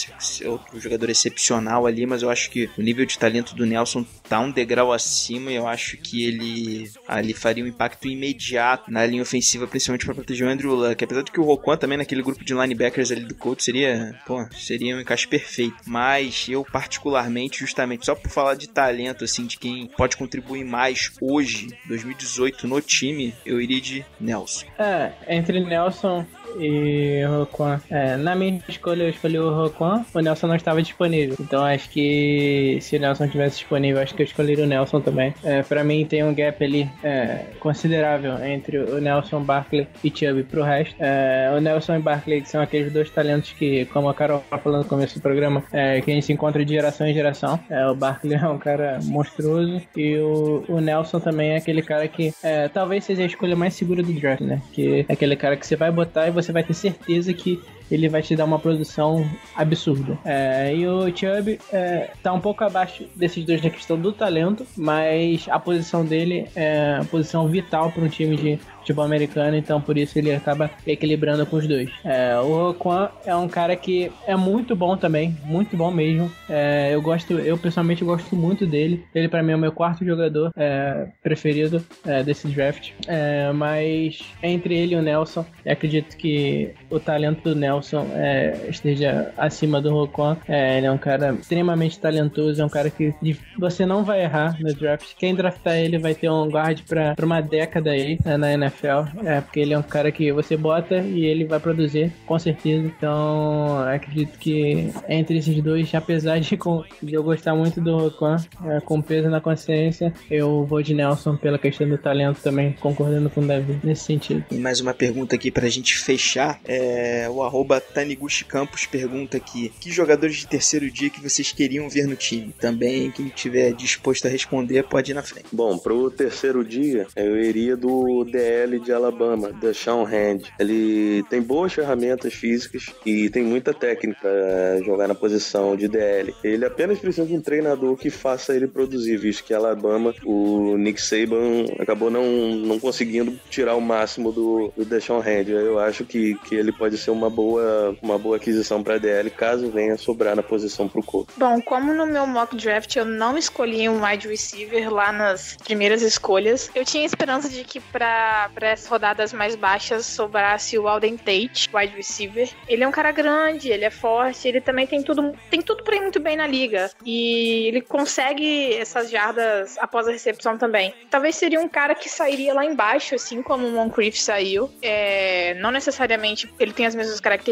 [0.41, 4.05] é outro jogador excepcional ali, mas eu acho que o nível de talento do Nelson
[4.27, 9.05] tá um degrau acima e eu acho que ele ali faria um impacto imediato na
[9.05, 11.03] linha ofensiva, principalmente para proteger o Andrew Luck.
[11.03, 14.45] Apesar de que o Roquan também naquele grupo de linebackers ali do coach seria, pô,
[14.51, 15.75] seria um encaixe perfeito.
[15.85, 21.11] Mas eu particularmente, justamente só por falar de talento assim, de quem pode contribuir mais
[21.21, 24.65] hoje, 2018 no time, eu iria de Nelson.
[24.77, 26.25] É, entre Nelson
[26.59, 27.79] e Roquan.
[27.89, 31.35] É, na minha escolha, eu escolhi o Roquan, o Nelson não estava disponível.
[31.39, 35.33] Então acho que se o Nelson estivesse disponível, acho que eu escolheria o Nelson também.
[35.43, 40.43] É, pra mim tem um gap ali é, considerável entre o Nelson, Barkley e Chubb
[40.43, 40.95] pro resto.
[40.99, 44.85] É, o Nelson e Barkley são aqueles dois talentos que, como a Carol falou no
[44.85, 47.59] começo do programa, é, que a gente se encontra de geração em geração.
[47.69, 52.07] É, o Barkley é um cara monstruoso e o, o Nelson também é aquele cara
[52.07, 54.61] que é, talvez seja a escolha mais segura do draft, né?
[54.73, 58.09] Que é aquele cara que você vai botar e você vai ter certeza que ele
[58.09, 60.17] vai te dar uma produção absurda.
[60.25, 64.65] É, e o Chubb é, tá um pouco abaixo desses dois na questão do talento,
[64.75, 69.81] mas a posição dele é a posição vital para um time de futebol americano, então
[69.81, 71.89] por isso ele acaba equilibrando com os dois.
[72.05, 76.31] É, o Roquan é um cara que é muito bom também, muito bom mesmo.
[76.49, 79.03] É, eu gosto, eu pessoalmente gosto muito dele.
[79.13, 82.91] Ele para mim é o meu quarto jogador é, preferido é, desse draft.
[83.07, 87.76] É, mas entre ele e o Nelson, acredito que o talento do Nelson
[88.13, 90.37] é, esteja acima do Roquan.
[90.47, 93.13] ele é um cara extremamente talentoso, é um cara que
[93.57, 95.13] você não vai errar no draft.
[95.17, 99.25] Quem draftar ele vai ter um guard para uma década aí né, na NFL.
[99.25, 102.85] É, porque ele é um cara que você bota e ele vai produzir, com certeza.
[102.85, 108.37] Então, acredito que entre esses dois, apesar de, com, de eu gostar muito do Roquan,
[108.65, 113.29] é, com peso na consciência, eu vou de Nelson pela questão do talento também, concordando
[113.29, 114.43] com o Davi nesse sentido.
[114.51, 116.59] E mais uma pergunta aqui pra gente fechar.
[116.65, 121.89] É, o arroba Taniguchi Campos pergunta aqui: que jogadores de terceiro dia que vocês queriam
[121.89, 122.53] ver no time?
[122.59, 125.47] Também, quem tiver disposto a responder, pode ir na frente.
[125.51, 130.43] Bom, pro terceiro dia, eu iria do DL de Alabama, Deshaun Hand.
[130.59, 136.33] Ele tem boas ferramentas físicas e tem muita técnica para jogar na posição de DL.
[136.43, 141.01] Ele apenas precisa de um treinador que faça ele produzir, visto que Alabama, o Nick
[141.01, 145.49] Saban acabou não, não conseguindo tirar o máximo do, do Deshaun Hand.
[145.49, 147.56] Eu acho que, que ele pode ser uma boa,
[148.01, 151.35] uma boa aquisição para DL caso venha sobrar na posição pro Colts.
[151.37, 156.01] Bom, como no meu mock draft eu não escolhi um wide receiver lá nas primeiras
[156.01, 161.69] escolhas, eu tinha esperança de que para as rodadas mais baixas sobrasse o Alden Tate,
[161.73, 162.49] wide receiver.
[162.67, 165.95] Ele é um cara grande, ele é forte, ele também tem tudo, tem tudo para
[165.95, 166.89] ir muito bem na liga.
[167.05, 170.93] E ele consegue essas jardas após a recepção também.
[171.09, 174.69] Talvez seria um cara que sairia lá embaixo, assim como o Moncrief saiu.
[174.81, 177.46] É, não necessariamente ele tem as mesmas características,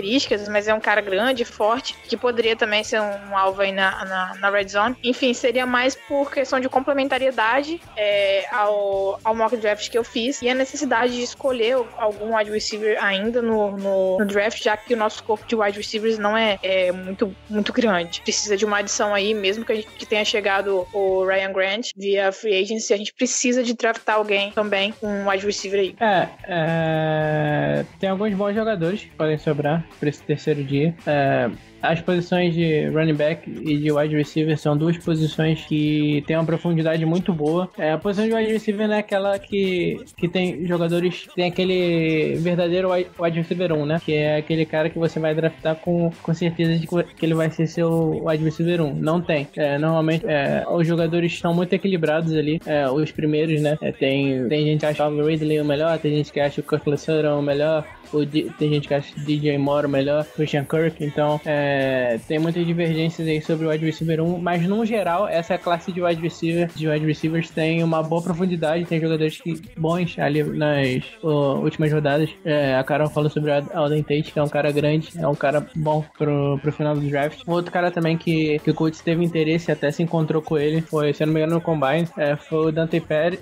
[0.49, 4.35] mas é um cara grande, forte, que poderia também ser um alvo aí na, na,
[4.35, 4.95] na red zone.
[5.03, 10.41] Enfim, seria mais por questão de complementariedade é, ao, ao mock draft que eu fiz
[10.41, 14.93] e a necessidade de escolher algum wide receiver ainda no, no, no, draft, já que
[14.93, 18.21] o nosso corpo de wide receivers não é, é, muito, muito grande.
[18.21, 21.89] Precisa de uma adição aí, mesmo que, a gente, que tenha chegado o Ryan Grant
[21.95, 25.95] via free agency, a gente precisa de draftar alguém também, um wide receiver aí.
[25.99, 30.93] É, é tem alguns bons jogadores que podem sobrar para esse terceiro dia.
[31.05, 31.49] É,
[31.85, 36.45] as posições de running back e de wide receiver são duas posições que têm uma
[36.45, 37.69] profundidade muito boa.
[37.77, 42.89] É, a posição de wide receiver é aquela que, que tem jogadores, tem aquele verdadeiro
[42.91, 44.01] wide receiver 1, né?
[44.03, 47.49] Que é aquele cara que você vai draftar com, com certeza de que ele vai
[47.49, 48.95] ser seu wide receiver 1.
[48.95, 49.47] Não tem.
[49.55, 53.77] É, normalmente é, os jogadores estão muito equilibrados ali, é, os primeiros, né?
[53.81, 56.63] É, tem, tem gente que acha o Ridley o melhor, tem gente que acha o
[56.63, 61.03] Kirk Sutton o melhor, o D, tem gente que acha DJ Moore melhor, Christian Kirk,
[61.03, 65.57] então é, tem muitas divergências aí sobre o wide receiver 1, mas no geral, essa
[65.57, 70.17] classe de wide receiver, de wide receivers tem uma boa profundidade, tem jogadores que, bons
[70.19, 72.29] ali nas últimas rodadas.
[72.43, 75.35] É, a Carol falou sobre o Alden Tate, que é um cara grande, é um
[75.35, 77.41] cara bom pro, pro final do draft.
[77.47, 81.13] Outro cara também que, que o Colts teve interesse até se encontrou com ele, foi,
[81.13, 83.39] se eu não me engano, no Combine, é, foi o Dante Pérez,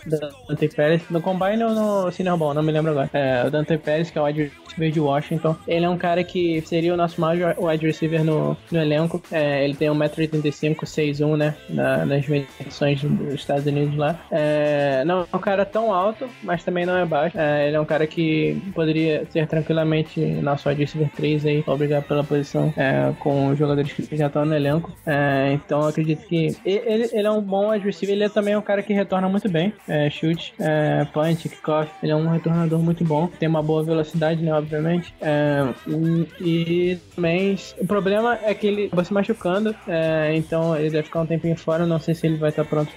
[0.47, 3.09] Dante Pérez, no Combine ou no Senior não me lembro agora.
[3.14, 5.56] É, o Dante Pérez, que é o wide receiver de Washington.
[5.68, 9.22] Ele é um cara que seria o nosso maior wide receiver no, no elenco.
[9.32, 11.56] É, ele tem 1,85m, 6'1", né?
[11.70, 14.20] Na, nas medições dos Estados Unidos lá.
[14.32, 17.38] É, não é um cara tão alto, mas também não é baixo.
[17.38, 22.04] É, ele é um cara que poderia ser tranquilamente na sua receiver 3 aí, obrigado
[22.04, 24.91] pela posição é, com os jogadores que já estão no elenco.
[25.06, 28.56] É, então eu acredito que ele, ele é um bom wide receiver, ele é também
[28.56, 29.74] um cara que retorna muito bem.
[29.88, 30.54] É, chute,
[31.14, 31.89] punch, kickoff.
[32.01, 33.28] Ele é um retornador muito bom.
[33.28, 34.53] Tem uma boa velocidade, né?
[34.53, 35.13] Obviamente.
[35.21, 35.73] É,
[36.39, 39.75] e também o problema é que ele vai se machucando.
[39.87, 41.85] É, então ele deve ficar um tempinho fora.
[41.85, 42.91] Não sei se ele vai estar pronto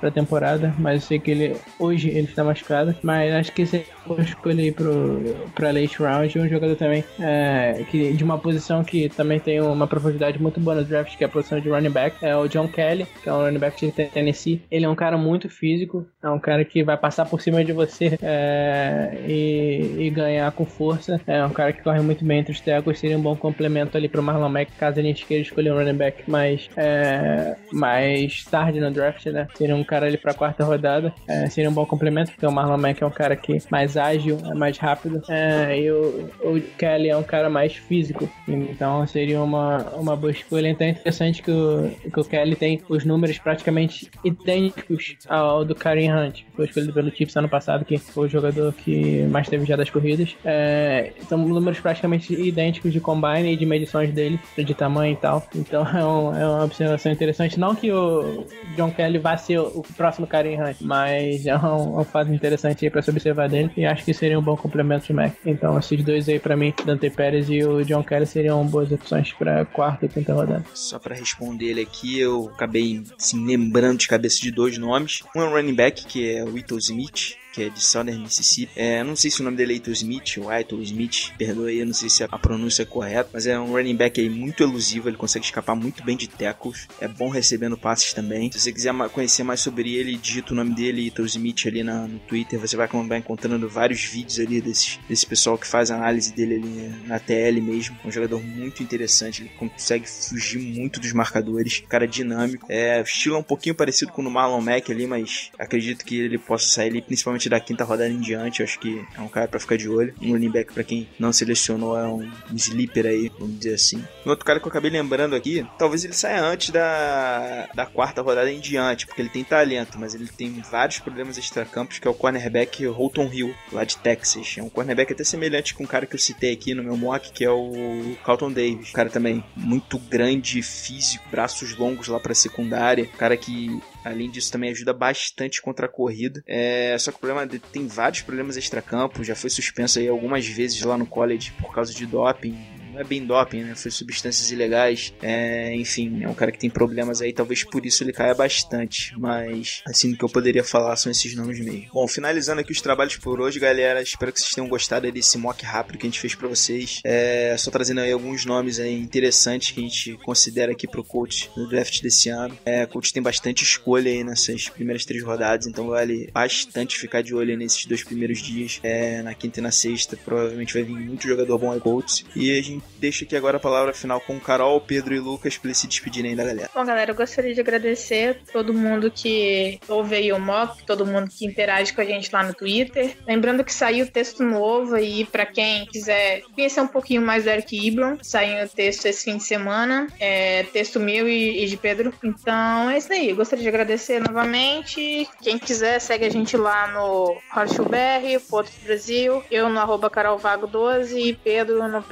[0.00, 0.74] para a temporada.
[0.78, 2.94] Mas eu sei que ele hoje ele está machucado.
[3.02, 5.22] Mas acho que se eu escolher pro,
[5.54, 9.86] pra late round, um jogador também é, que, de uma posição que também tem uma
[9.86, 12.68] profundidade muito boa no draft, que é a posição de running back, é o John
[12.68, 14.62] Kelly, que é um running back de Tennessee.
[14.70, 17.72] Ele é um cara muito físico, é um cara que vai passar por cima de
[17.72, 20.91] você é, e, e, ganhar com força.
[21.26, 24.08] É um cara que corre muito bem entre os tackles, seria um bom complemento ali
[24.08, 28.80] pro Marlon Mack, caso a gente queira escolher um running back mais, é, mais tarde
[28.80, 29.46] no draft, né?
[29.54, 32.78] Seria um cara ali pra quarta rodada, é, seria um bom complemento, porque o Marlon
[32.78, 37.08] Mack é um cara que mais ágil, é mais rápido, é, e o, o Kelly
[37.08, 40.68] é um cara mais físico, então seria uma, uma boa escolha.
[40.68, 45.74] Então é interessante que o, que o Kelly tem os números praticamente idênticos ao do
[45.74, 49.48] Karim Hunt, que foi escolhido pelo Chiefs ano passado, que foi o jogador que mais
[49.48, 50.36] teve já das corridas.
[50.44, 50.81] É,
[51.28, 55.46] são números praticamente idênticos de combine e de medições dele, de tamanho e tal.
[55.54, 57.58] Então é, um, é uma observação interessante.
[57.58, 62.04] Não que o John Kelly vá ser o próximo Karim Hunt, mas é um, um
[62.04, 65.12] fato interessante aí pra se observar dele e acho que seria um bom complemento de
[65.12, 65.34] Mac.
[65.44, 69.32] Então esses dois aí pra mim, Dante Pérez e o John Kelly seriam boas opções
[69.32, 70.64] pra quarta e quinta rodada.
[70.74, 75.22] Só pra responder ele aqui, eu acabei assim, lembrando de cabeça de dois nomes.
[75.34, 78.72] Um é um running back, que é o Ito Smith, que é de Southern Mississippi.
[78.74, 81.84] É, não sei se o nome dele é Ito Smith ou Aito Smith, perdoe aí,
[81.84, 85.08] não sei se a pronúncia é correta, mas é um running back aí muito elusivo,
[85.08, 88.50] ele consegue escapar muito bem de tackles, é bom recebendo passes também.
[88.50, 92.06] Se você quiser conhecer mais sobre ele, digita o nome dele, Ito Smith, ali na,
[92.06, 96.32] no Twitter, você vai acabar encontrando vários vídeos ali desse, desse pessoal que faz análise
[96.32, 97.96] dele ali na TL mesmo.
[98.04, 102.66] É um jogador muito interessante, ele consegue fugir muito dos marcadores, cara dinâmico.
[102.68, 106.38] É, estilo é um pouquinho parecido com o Marlon Mack ali, mas acredito que ele
[106.38, 108.62] possa sair ali, principalmente da quinta rodada em diante.
[108.62, 110.14] Acho que é um cara para ficar de olho.
[110.20, 114.04] Um running back, pra quem não selecionou, é um sleeper aí, vamos dizer assim.
[114.26, 118.22] Um outro cara que eu acabei lembrando aqui, talvez ele saia antes da, da quarta
[118.22, 122.10] rodada em diante, porque ele tem talento, mas ele tem vários problemas extracampos, que é
[122.10, 124.56] o cornerback Holton Hill, lá de Texas.
[124.58, 127.32] É um cornerback até semelhante com um cara que eu citei aqui no meu mock,
[127.32, 128.90] que é o Carlton Davis.
[128.90, 133.06] Um cara também muito grande, físico, braços longos lá pra secundária.
[133.18, 136.42] Cara que Além disso, também ajuda bastante contra a corrida.
[136.46, 139.24] É, só que o problema dele tem vários problemas extracampo.
[139.24, 142.56] Já foi suspenso aí algumas vezes lá no college por causa de doping
[142.92, 143.74] não é bem doping, né?
[143.74, 145.12] Foi substâncias ilegais.
[145.22, 149.14] É, enfim, é um cara que tem problemas aí, talvez por isso ele caia bastante.
[149.18, 151.88] Mas, assim, que eu poderia falar são esses nomes mesmo.
[151.92, 154.02] Bom, finalizando aqui os trabalhos por hoje, galera.
[154.02, 157.00] Espero que vocês tenham gostado desse mock rápido que a gente fez para vocês.
[157.04, 161.50] É, só trazendo aí alguns nomes aí interessantes que a gente considera aqui pro coach
[161.56, 162.56] no draft desse ano.
[162.64, 167.22] É, o coach tem bastante escolha aí nessas primeiras três rodadas, então vale bastante ficar
[167.22, 168.80] de olho nesses dois primeiros dias.
[168.82, 172.24] É, na quinta e na sexta, provavelmente vai vir muito jogador bom aí, Colts.
[172.36, 175.68] E a gente deixa aqui agora a palavra final com Carol, Pedro e Lucas para
[175.68, 176.70] eles se despedirem da galera.
[176.74, 181.28] Bom, galera, eu gostaria de agradecer todo mundo que ouve aí o mock, todo mundo
[181.28, 183.16] que interage com a gente lá no Twitter.
[183.26, 187.76] Lembrando que saiu texto novo aí para quem quiser conhecer um pouquinho mais do Eric
[187.76, 188.18] Ibron.
[188.22, 192.12] Saiu o texto esse fim de semana, é texto meu e, e de Pedro.
[192.22, 193.30] Então é isso aí.
[193.30, 195.28] Eu gostaria de agradecer novamente.
[195.42, 199.42] Quem quiser, segue a gente lá no Horseshoe BR, Porto Brasil.
[199.50, 202.02] Eu no arroba carolvago12 e Pedro no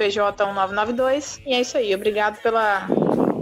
[0.67, 1.39] PJ1992.
[1.45, 1.93] E é isso aí.
[1.93, 2.87] Obrigado pela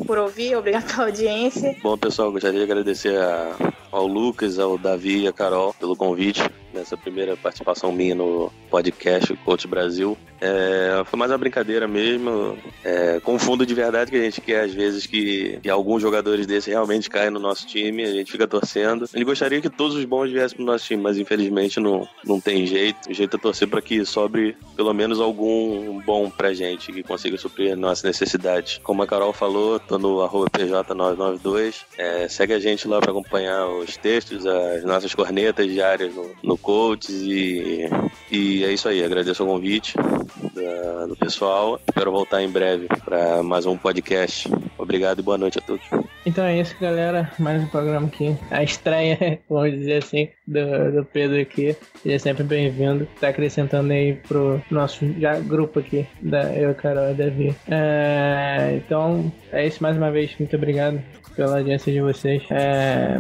[0.06, 1.76] por ouvir, obrigado pela audiência.
[1.84, 3.56] Bom, pessoal, gostaria de agradecer a-
[3.92, 6.42] ao Lucas, ao Davi e a Carol pelo convite
[6.74, 10.18] nessa primeira participação minha no podcast Coach Brasil.
[10.42, 12.58] É, foi mais uma brincadeira mesmo.
[12.84, 16.72] É, confundo de verdade que a gente quer, às vezes, que, que alguns jogadores desses
[16.72, 19.06] realmente caem no nosso time, a gente fica torcendo.
[19.06, 22.66] Gente gostaria que todos os bons viessem pro nosso time, mas infelizmente não, não tem
[22.66, 23.10] jeito.
[23.10, 27.38] O jeito é torcer para que sobre pelo menos algum bom pra gente, que consiga
[27.38, 28.80] suprir nossas necessidades.
[28.84, 31.82] Como a Carol falou, tô no arroba PJ992.
[31.98, 36.58] É, segue a gente lá para acompanhar os textos, as nossas cornetas diárias no, no
[36.62, 37.88] Coaches e,
[38.32, 39.04] e é isso aí.
[39.04, 41.80] Agradeço o convite da- do pessoal.
[41.88, 44.50] Espero voltar em breve para mais um podcast.
[44.78, 45.86] Obrigado e boa noite a todos.
[46.26, 47.32] Então é isso, galera.
[47.40, 48.36] Mais um programa aqui.
[48.52, 51.76] A estreia, vamos dizer assim, do, do Pedro aqui.
[52.04, 53.08] Ele é sempre bem-vindo.
[53.20, 57.56] Tá acrescentando aí pro nosso já grupo aqui, da eu, Carol e Davi.
[57.70, 60.36] É, então, é isso mais uma vez.
[60.40, 61.02] Muito obrigado
[61.40, 62.44] pela audiência de vocês.
[62.52, 63.18] É,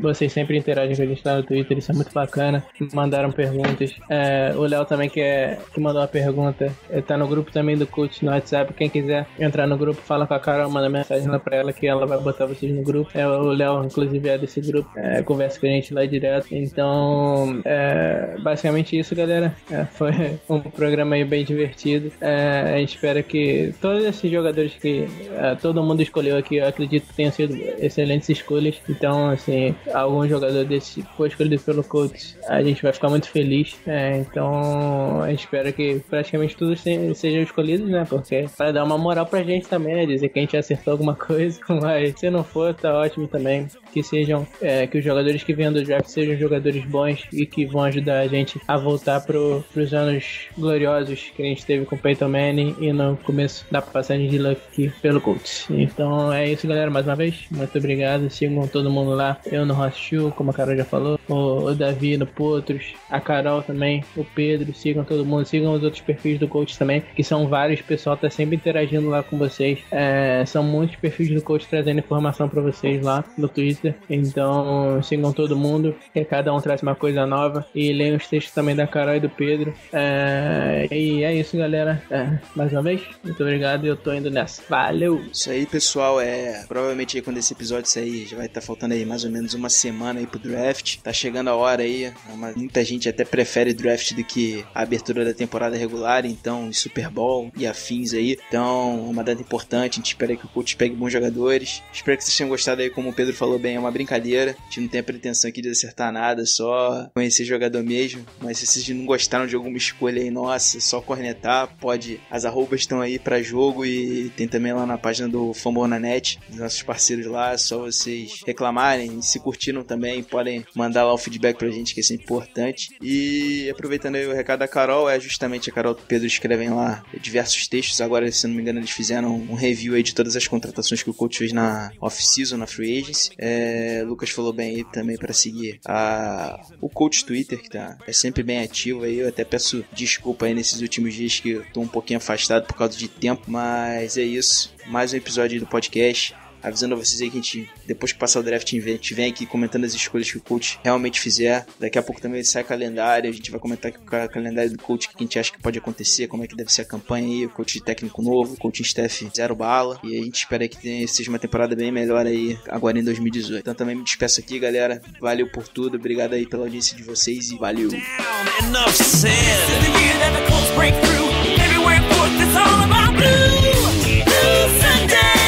[0.00, 2.64] vocês sempre interagem com a gente lá no Twitter, isso é muito bacana.
[2.94, 3.94] Mandaram perguntas.
[4.08, 7.76] É, o Léo também, que, é, que mandou uma pergunta, é, tá no grupo também
[7.76, 8.72] do Coach no WhatsApp.
[8.72, 11.86] Quem quiser entrar no grupo, fala com a Carol, manda mensagem lá pra ela que
[11.86, 13.10] ela vai botar vocês no grupo.
[13.12, 16.54] É, o Léo, inclusive, é desse grupo, é, conversa com a gente lá direto.
[16.60, 19.54] Então, é, basicamente isso, galera.
[19.70, 20.10] É, foi
[20.48, 22.12] um programa aí bem divertido.
[22.20, 25.06] É, a gente espera que todos esses jogadores que
[25.36, 28.76] é, todo mundo escolheu aqui, eu acredito que tenham sido excelentes escolhas.
[28.88, 33.76] Então, assim, algum jogador desse foi escolhido pelo coach, a gente vai ficar muito feliz.
[33.86, 38.06] É, então, a gente espera que praticamente todos se- sejam escolhidos, né?
[38.08, 40.06] Porque para dar uma moral pra gente também, né?
[40.06, 41.60] Dizer que a gente acertou alguma coisa.
[41.68, 43.66] Mas se não for, tá ótimo também.
[43.92, 47.66] Que sejam, é, que os jogadores que venham do draft sejam jogadores bons e que
[47.66, 51.96] vão ajudar a gente a voltar pro, pros anos gloriosos que a gente teve com
[51.96, 55.66] o Peyton Manning e no começo da passagem de Luck pelo Colts.
[55.70, 57.46] Então é isso, galera, mais uma vez.
[57.50, 58.30] Muito obrigado.
[58.30, 59.38] Sigam todo mundo lá.
[59.46, 61.18] Eu no Hostil, como a Carol já falou.
[61.28, 62.94] O, o Davi no Potros.
[63.08, 64.04] A Carol também.
[64.16, 64.74] O Pedro.
[64.74, 65.44] Sigam todo mundo.
[65.44, 67.80] Sigam os outros perfis do Coach também, que são vários.
[67.80, 69.80] O pessoal tá sempre interagindo lá com vocês.
[69.90, 73.79] É, são muitos perfis do Coach trazendo informação pra vocês lá no Twitter.
[74.08, 75.94] Então sigam todo mundo.
[76.12, 77.66] Que cada um traz uma coisa nova.
[77.74, 79.72] E leiam os textos também da Carol e do Pedro.
[79.92, 82.02] É, e é isso, galera.
[82.10, 83.84] É, mais uma vez, muito obrigado.
[83.84, 84.62] e Eu tô indo nessa.
[84.68, 85.20] Valeu!
[85.32, 86.64] Isso aí, pessoal, é.
[86.68, 89.68] Provavelmente aí quando esse episódio sair, já vai estar faltando aí mais ou menos uma
[89.68, 90.98] semana aí pro draft.
[91.02, 92.12] Tá chegando a hora aí.
[92.32, 97.08] Uma- muita gente até prefere draft do que a abertura da temporada regular, então Super
[97.08, 98.36] Bowl e afins aí.
[98.48, 99.94] Então, uma data importante.
[99.94, 101.82] A gente espera que o coach pegue bons jogadores.
[101.92, 104.56] Espero que vocês tenham gostado aí, como o Pedro falou bem, é uma brincadeira.
[104.58, 108.24] A gente não tem a pretensão aqui de acertar nada, só conhecer jogador mesmo.
[108.40, 111.76] Mas se vocês não gostaram de alguma escolha aí, nossa, só cornetar.
[111.78, 112.20] Pode.
[112.30, 115.98] As arrobas estão aí pra jogo e tem também lá na página do Fumble na
[115.98, 117.56] Net, nossos parceiros lá.
[117.58, 119.20] Só vocês reclamarem.
[119.22, 122.90] Se curtiram também, podem mandar lá o feedback pra gente, que é importante.
[123.02, 126.70] E aproveitando aí o recado da Carol, é justamente a Carol e o Pedro escrevem
[126.70, 128.00] lá diversos textos.
[128.00, 131.10] Agora, se não me engano, eles fizeram um review aí de todas as contratações que
[131.10, 133.30] o coach fez na off-season, na free agency.
[133.38, 133.59] É,
[134.06, 138.42] Lucas falou bem aí também para seguir a, o coach Twitter, que tá, é sempre
[138.42, 139.18] bem ativo aí.
[139.18, 142.74] Eu até peço desculpa aí nesses últimos dias que eu tô um pouquinho afastado por
[142.74, 144.74] causa de tempo, mas é isso.
[144.86, 146.34] Mais um episódio do podcast.
[146.62, 149.30] Avisando a vocês aí que a gente, depois que passar o draft, a gente vem
[149.30, 151.66] aqui comentando as escolhas que o coach realmente fizer.
[151.78, 155.06] Daqui a pouco também sai calendário, a gente vai comentar o ca- calendário do coach,
[155.06, 157.26] o que a gente acha que pode acontecer, como é que deve ser a campanha
[157.26, 159.98] aí, o coach técnico novo, o coaching staff zero bala.
[160.04, 163.60] E a gente espera que tenha- seja uma temporada bem melhor aí agora em 2018.
[163.60, 165.00] Então também me despeço aqui, galera.
[165.20, 167.88] Valeu por tudo, obrigado aí pela audiência de vocês e valeu.
[167.90, 168.90] Enough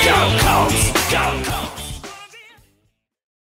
[0.05, 0.91] Go Colts!
[1.13, 1.52] Go Colts!